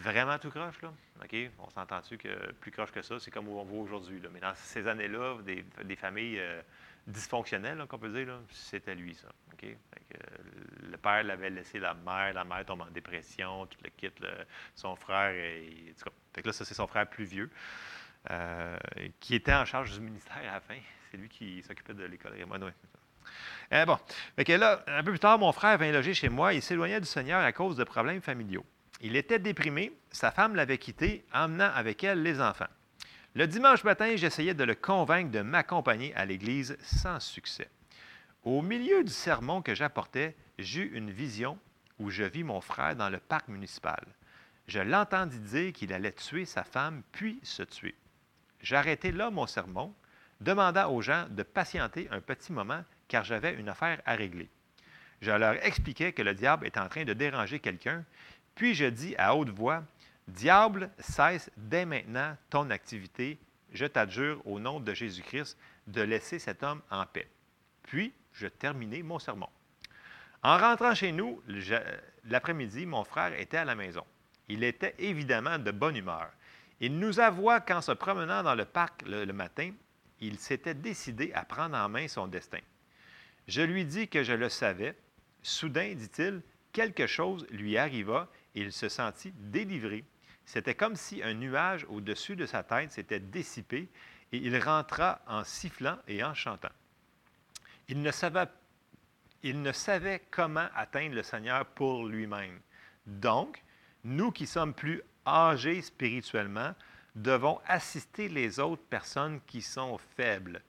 [0.04, 0.91] vraiment tout croche, là.
[1.24, 1.36] OK?
[1.60, 4.21] On s'entend-tu que plus croche que ça, c'est comme on voit aujourd'hui.
[4.34, 6.62] Mais dans ces années-là, des, familles euh,
[7.08, 9.28] dysfonctionnelles, qu'on peut dire, c'était lui, ça.
[9.54, 9.63] OK?
[9.65, 10.17] Euh,
[10.89, 14.24] le père l'avait laissé la mère, la mère tombe en dépression, tout le quitte,
[14.76, 15.32] son frère.
[15.32, 15.93] Et,
[16.43, 17.50] là, ça, c'est son frère plus vieux.
[18.32, 18.76] Euh,
[19.19, 20.80] qui était en charge du ministère à la fin.
[21.12, 22.34] C'est lui qui s'occupait de l'école.
[23.86, 24.00] Bon.
[24.48, 26.54] Là, un peu plus tard, mon frère vint loger chez moi.
[26.54, 28.65] Il s'éloignait du Seigneur à cause de problèmes familiaux.
[29.01, 29.91] Il était déprimé.
[30.12, 32.65] Sa femme l'avait quitté, emmenant avec elle les enfants.
[33.34, 37.69] Le dimanche matin, j'essayais de le convaincre de m'accompagner à l'église sans succès.
[38.43, 41.60] Au milieu du sermon que j'apportais, j'eus une vision
[41.99, 44.05] où je vis mon frère dans le parc municipal.
[44.67, 47.95] Je l'entendis dire qu'il allait tuer sa femme puis se tuer.
[48.62, 49.93] J'arrêtai là mon sermon,
[50.39, 54.49] demanda aux gens de patienter un petit moment car j'avais une affaire à régler.
[55.21, 58.03] Je leur expliquai que le diable est en train de déranger quelqu'un,
[58.56, 59.84] puis je dis à haute voix,
[60.28, 63.38] Diable, cesse dès maintenant ton activité,
[63.72, 67.28] je t'adjure au nom de Jésus-Christ de laisser cet homme en paix.
[67.84, 69.50] Puis, je terminai mon sermon.
[70.41, 71.41] En rentrant chez nous,
[72.26, 74.04] l'après-midi, mon frère était à la maison.
[74.48, 76.30] Il était évidemment de bonne humeur.
[76.80, 79.72] Il nous avoua qu'en se promenant dans le parc le, matin,
[80.20, 82.60] il s'était décidé à prendre en main son destin.
[83.48, 84.96] Je lui dis que je le savais.
[85.41, 86.41] Soudain, dit-il,
[86.74, 90.04] quelque chose lui arriva il se sentit délivré.
[90.46, 93.89] C'était comme si un nuage au-dessus de sa tête s'était dissipé
[94.32, 96.70] et il rentra en sifflant et en chantant.
[97.88, 98.12] Il ne
[99.72, 102.60] savait, comment atteindre le Seigneur pour lui-même.
[103.06, 103.63] Donc,
[104.04, 106.74] nous qui sommes plus âgés spirituellement,
[107.15, 110.62] devons assister les autres personnes qui sont faibles.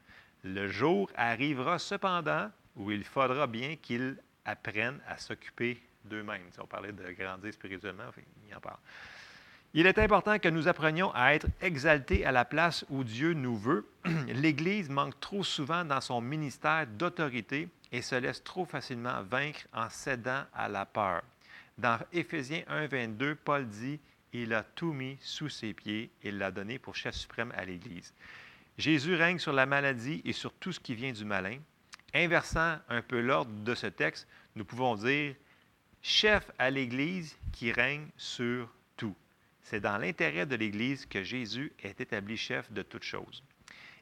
[0.44, 6.42] Le jour arrivera cependant où il faudra bien qu'ils apprennent à s'occuper d'eux-mêmes.
[6.50, 8.04] Si on parlait de grandir spirituellement,
[8.48, 8.78] il en parle.
[9.74, 13.56] Il est important que nous apprenions à être exaltés à la place où Dieu nous
[13.56, 13.86] veut.
[14.28, 19.90] L'Église manque trop souvent dans son ministère d'autorité et se laisse trop facilement vaincre en
[19.90, 21.22] cédant à la peur.
[21.76, 24.00] Dans Éphésiens 1, 22, Paul dit
[24.32, 28.12] il a tout mis sous ses pieds et l'a donné pour chef suprême à l'Église.
[28.78, 31.58] Jésus règne sur la maladie et sur tout ce qui vient du malin.
[32.14, 35.34] Inversant un peu l'ordre de ce texte, nous pouvons dire
[36.06, 39.16] chef à l'Église qui règne sur tout.
[39.60, 43.42] C'est dans l'intérêt de l'Église que Jésus est établi chef de toutes choses.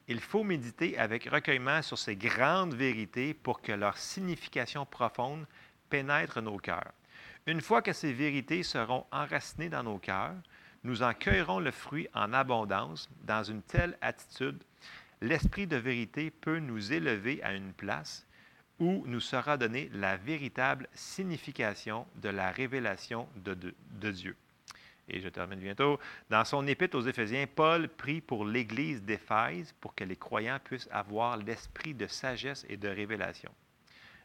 [0.06, 5.46] Il faut méditer avec recueillement sur ces grandes vérités pour que leur signification profonde
[5.88, 6.92] pénètre nos cœurs.
[7.46, 10.36] Une fois que ces vérités seront enracinées dans nos cœurs,
[10.82, 13.08] nous en cueillerons le fruit en abondance.
[13.22, 14.62] Dans une telle attitude,
[15.22, 18.26] l'esprit de vérité peut nous élever à une place
[18.80, 24.36] où nous sera donnée la véritable signification de la révélation de, de Dieu.
[25.08, 26.00] Et je termine bientôt.
[26.30, 30.88] Dans son épître aux Éphésiens, Paul prie pour l'Église d'Éphèse pour que les croyants puissent
[30.90, 33.52] avoir l'esprit de sagesse et de révélation.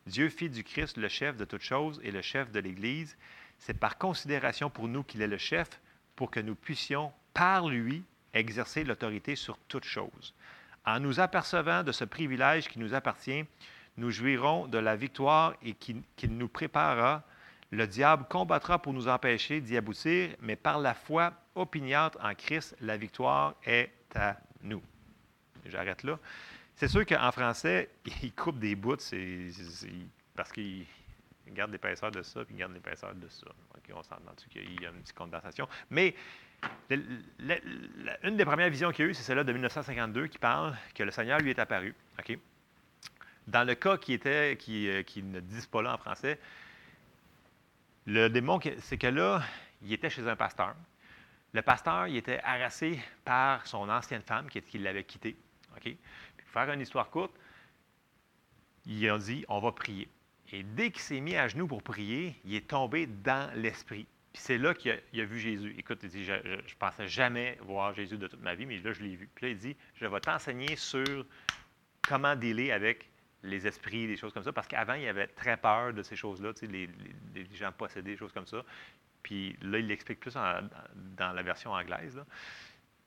[0.05, 3.17] Dieu fit du Christ le chef de toutes choses et le chef de l'Église.
[3.57, 5.81] C'est par considération pour nous qu'il est le chef
[6.15, 10.33] pour que nous puissions, par lui, exercer l'autorité sur toutes choses.
[10.85, 13.43] En nous apercevant de ce privilège qui nous appartient,
[13.99, 17.23] nous jouirons de la victoire et qu'il nous préparera.
[17.71, 22.75] Le diable combattra pour nous empêcher d'y aboutir, mais par la foi opiniâtre en Christ,
[22.81, 24.81] la victoire est à nous.
[25.65, 26.17] J'arrête là.
[26.75, 27.89] C'est sûr qu'en français,
[28.23, 28.95] il coupe des bouts,
[30.35, 30.85] parce qu'il
[31.49, 33.47] garde l'épaisseur de ça, puis il garde l'épaisseur de ça.
[33.93, 35.67] on s'entend qu'il y a une petite condensation.
[35.91, 36.15] Mais
[36.89, 41.03] une des premières visions qu'il y a eu, c'est celle-là de 1952 qui parle que
[41.03, 41.93] le Seigneur lui est apparu.
[43.49, 46.39] Dans le cas qui, était, qui, euh, qui ne disent pas là en français,
[48.05, 49.41] le démon, c'est que là,
[49.81, 50.75] il était chez un pasteur.
[51.53, 55.35] Le pasteur, il était harassé par son ancienne femme qui, l'avait quitté.
[55.75, 55.95] OK?
[56.45, 57.33] faire une histoire courte,
[58.85, 60.07] il a dit on va prier.
[60.51, 64.05] Et dès qu'il s'est mis à genoux pour prier, il est tombé dans l'esprit.
[64.33, 65.75] Puis c'est là qu'il a, vu Jésus.
[65.77, 68.93] Écoute, il dit Je ne pensais jamais voir Jésus de toute ma vie, mais là,
[68.93, 69.27] je l'ai vu.
[69.33, 71.25] Puis là, il dit Je vais t'enseigner sur
[72.07, 73.08] comment dealer avec
[73.43, 76.51] les esprits, des choses comme ça, parce qu'avant, il avait très peur de ces choses-là,
[76.63, 76.89] les,
[77.53, 78.63] gens possédés, des choses comme ça.
[79.23, 82.21] Puis là, il l'explique plus dans la version anglaise.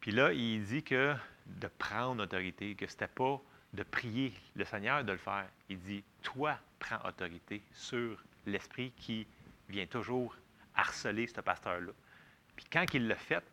[0.00, 1.14] Puis là, il dit que
[1.46, 3.40] de prendre autorité, que ce n'était pas
[3.72, 5.46] de prier le Seigneur de le faire.
[5.68, 9.26] Il dit, toi, prends autorité sur l'esprit qui
[9.68, 10.36] vient toujours
[10.74, 11.92] harceler ce pasteur-là.
[12.56, 13.44] Puis quand il l'a fait,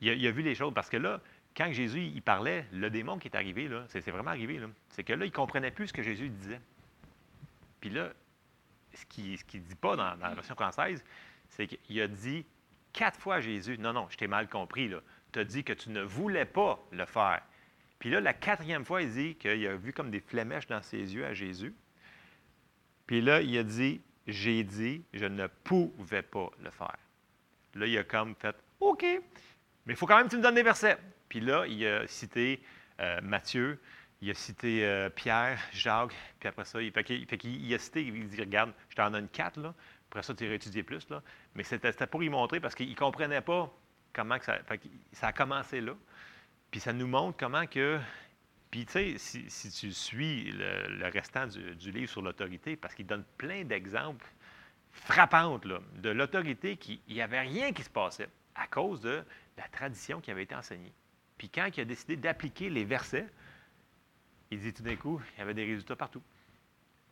[0.00, 0.74] il a, vu les choses.
[0.74, 1.20] Parce que là,
[1.56, 5.24] quand Jésus il parlait, le démon qui est arrivé, c'est, vraiment arrivé, c'est que là,
[5.24, 6.60] il ne comprenait plus ce que Jésus disait.
[7.80, 8.12] Puis là,
[8.92, 11.04] ce qu'il ne dit pas dans, la version française,
[11.48, 12.44] c'est qu'il a dit
[12.92, 14.90] quatre fois à Jésus, non, non, je t'ai mal compris,
[15.32, 17.42] tu as dit que tu ne voulais pas le faire.
[17.98, 21.14] Puis là, la quatrième fois, il dit qu'il a vu comme des flémèches dans ses
[21.14, 21.74] yeux à Jésus.
[23.06, 26.96] Puis là, il a dit, j'ai dit, je ne pouvais pas le faire.
[27.74, 29.02] Là, il a comme fait, OK,
[29.86, 30.98] mais il faut quand même que tu me donnes des versets.
[31.28, 32.62] Puis là, il a cité
[33.00, 33.80] euh, Matthieu,
[34.20, 38.28] il a cité euh, Pierre, Jacques, puis après ça, il, fait qu'il, a cité, il
[38.28, 39.74] dit, regarde, je t'en donne quatre, là.
[40.10, 41.22] Après ça, tu iras étudier plus, là.
[41.54, 43.72] Mais c'était, pour y montrer parce qu'il ne comprenait pas
[44.12, 44.58] comment que ça...
[45.12, 45.94] ça a commencé là.
[46.70, 47.98] Puis ça nous montre comment que...
[48.70, 53.24] Puis tu sais, si, tu suis le, restant du, livre sur l'autorité, parce qu'il donne
[53.38, 54.26] plein d'exemples
[54.90, 57.00] frappants là, de l'autorité qui...
[57.08, 59.22] Il n'y avait rien qui se passait à cause de
[59.56, 60.92] la tradition qui avait été enseignée.
[61.44, 63.28] Puis quand il a décidé d'appliquer les versets,
[64.50, 66.22] il dit tout d'un coup, il y avait des résultats partout.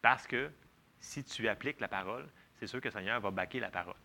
[0.01, 0.51] Parce que
[1.01, 2.27] si tu appliques la parole,
[2.59, 3.99] c'est sûr que le Seigneur va baquer la parole.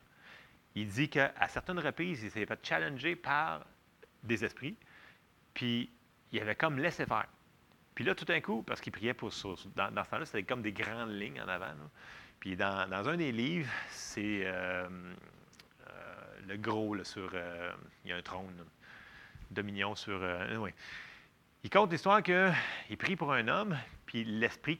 [0.75, 3.65] Il dit qu'à certaines reprises, il s'est fait challenger par
[4.21, 4.75] des esprits,
[5.53, 5.89] puis
[6.33, 7.29] il avait comme laissé faire.
[7.95, 9.47] Puis là, tout d'un coup, parce qu'il priait pour ça,
[9.77, 11.73] dans, ce temps-là, c'était comme des grandes lignes en avant.
[12.41, 14.89] Puis dans, un des livres, c'est euh,
[15.87, 17.31] euh, le gros sur.
[17.33, 17.71] Euh,
[18.03, 18.65] il y a un trône,
[19.51, 20.21] dominion sur.
[20.59, 20.71] oui.
[21.63, 24.79] Il compte l'histoire qu'il prie pour un homme, puis l'esprit,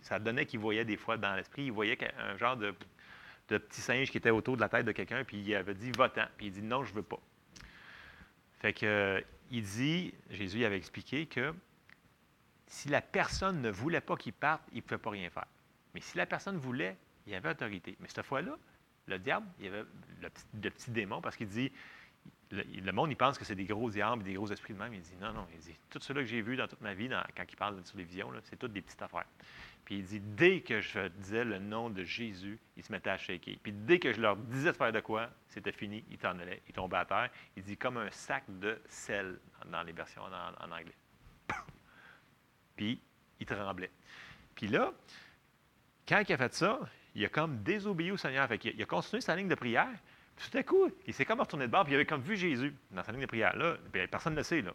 [0.00, 2.74] ça donnait qu'il voyait des fois dans l'esprit, il voyait un genre de,
[3.48, 6.26] petit singe qui était autour de la tête de quelqu'un, puis il avait dit votant,
[6.36, 7.20] puis il dit non, je veux pas.
[8.60, 11.52] Fait que, il dit, Jésus avait expliqué que
[12.66, 15.46] si la personne ne voulait pas qu'il parte, il ne pouvait pas rien faire.
[15.94, 17.96] Mais si la personne voulait, il avait autorité.
[18.00, 18.56] Mais cette fois-là,
[19.06, 19.84] le diable, il y avait
[20.22, 21.70] le petit démon, parce qu'il dit,
[22.50, 24.94] le, monde, il pense que c'est des gros diables, des gros esprits de même.
[24.94, 25.46] Il dit non, non.
[25.52, 27.98] Il dit tout cela que j'ai vu dans toute ma vie, quand il parle sur
[27.98, 29.26] les visions, c'est toutes des petites affaires.
[29.84, 33.18] Puis il dit dès que je disais le nom de Jésus, il se mettait à
[33.18, 33.56] shaker.
[33.62, 36.62] Puis dès que je leur disais de faire de quoi, c'était fini, il t'en allait,
[36.68, 37.30] il tombait à terre.
[37.56, 39.38] Il dit comme un sac de sel
[39.70, 40.96] dans les versions en, anglais.
[42.76, 43.00] Puis
[43.38, 43.92] il tremblait.
[44.54, 44.92] Puis là,
[46.06, 46.80] quand il a fait ça,
[47.14, 48.48] il a comme désobéi au Seigneur.
[48.48, 49.94] Fait il a continué sa ligne de prière.
[50.36, 52.74] Tout à coup, il s'est comme retourné de bord, puis il avait comme vu Jésus
[52.90, 53.56] dans sa ligne de prière.
[53.56, 53.76] Là,
[54.10, 54.60] personne ne le sait.
[54.60, 54.72] Là,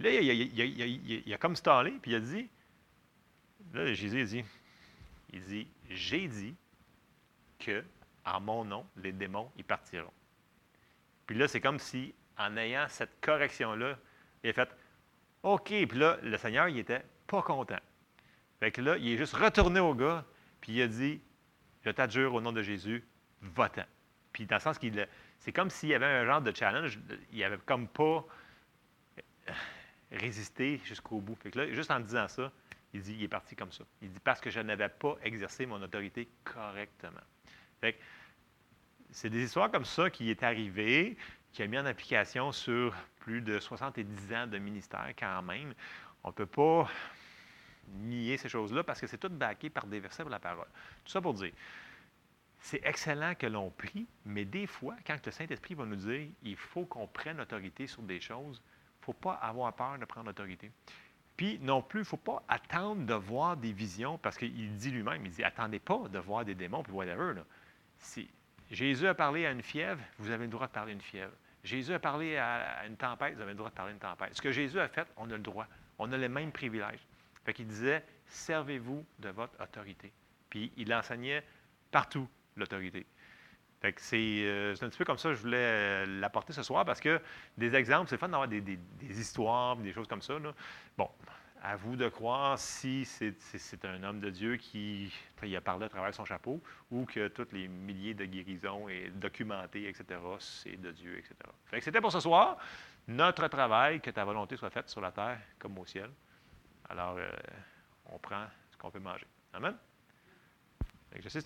[0.00, 2.48] là il, a, comme stallé, puis il a dit,
[3.74, 4.44] là, Jésus a dit,
[5.32, 6.54] il dit, j'ai dit
[7.58, 7.84] que,
[8.40, 10.12] mon nom, les démons, ils partiront.
[11.26, 13.98] Puis là, c'est comme si, en ayant cette correction-là,
[14.42, 14.68] il a fait,
[15.42, 17.80] OK, puis là, le Seigneur, il n'était pas content.
[18.60, 20.24] Fait que là, il est juste retourné au gars,
[20.60, 21.20] puis il a dit,
[21.84, 23.04] je t'adjure au nom de Jésus,
[23.40, 23.84] va-t'en.
[24.32, 25.06] Puis dans le sens qu'il.
[25.38, 26.98] C'est comme s'il y avait un genre de challenge,
[27.32, 28.24] il n'avait comme pas
[30.12, 31.34] résisté jusqu'au bout.
[31.34, 32.52] Fait que là, juste en disant ça,
[32.94, 33.84] il dit il est parti comme ça.
[34.00, 37.20] Il dit parce que je n'avais pas exercé mon autorité correctement.
[37.80, 37.98] Fait que
[39.10, 41.16] c'est des histoires comme ça qui est arrivé,
[41.52, 45.74] qui a mis en application sur plus de 70 ans de ministère quand même.
[46.24, 46.88] On ne peut pas
[47.88, 50.68] nier ces choses-là parce que c'est tout baqué par des versets pour la parole.
[51.04, 51.52] Tout ça pour dire,
[52.62, 56.56] c'est excellent que l'on prie, mais des fois, quand le Saint-Esprit va nous dire il
[56.56, 60.30] faut qu'on prenne autorité sur des choses, il ne faut pas avoir peur de prendre
[60.30, 60.70] autorité.
[61.36, 64.90] Puis non plus, il ne faut pas attendre de voir des visions, parce qu'il dit
[64.92, 67.34] lui-même, il dit attendez pas de voir des démons, puis whatever.
[67.34, 67.44] Là.
[67.98, 68.30] Si
[68.70, 71.32] Jésus a parlé à une fièvre, vous avez le droit de parler à une fièvre.
[71.64, 74.36] Jésus a parlé à une tempête, vous avez le droit de parler à une tempête.
[74.36, 75.66] Ce que Jésus a fait, on a le droit.
[75.98, 77.06] On a les mêmes privilèges.
[77.44, 80.12] Fait qu'il disait servez-vous de votre autorité.
[80.48, 81.42] Puis il enseignait
[81.90, 83.06] partout l'autorité.
[83.82, 86.62] Fait que euh, c'est, un petit peu comme ça que je voulais euh, l'apporter ce
[86.62, 87.20] soir parce que
[87.58, 90.34] des exemples, c'est fun d'avoir des, histoires, des choses comme ça.
[90.96, 91.10] Bon,
[91.60, 95.12] à vous de croire si c'est, un homme de Dieu qui
[95.56, 99.88] a parlé à travers son chapeau ou que tous les milliers de guérisons et documentés,
[99.88, 101.34] etc., c'est de Dieu, etc.
[101.66, 102.58] Fait que c'était pour ce soir.
[103.08, 106.08] Notre travail, que ta volonté soit faite sur la terre comme au ciel.
[106.88, 107.28] Alors, euh,
[108.06, 109.26] on prend ce qu'on peut manger.
[109.52, 109.76] Amen?
[111.18, 111.40] je sais,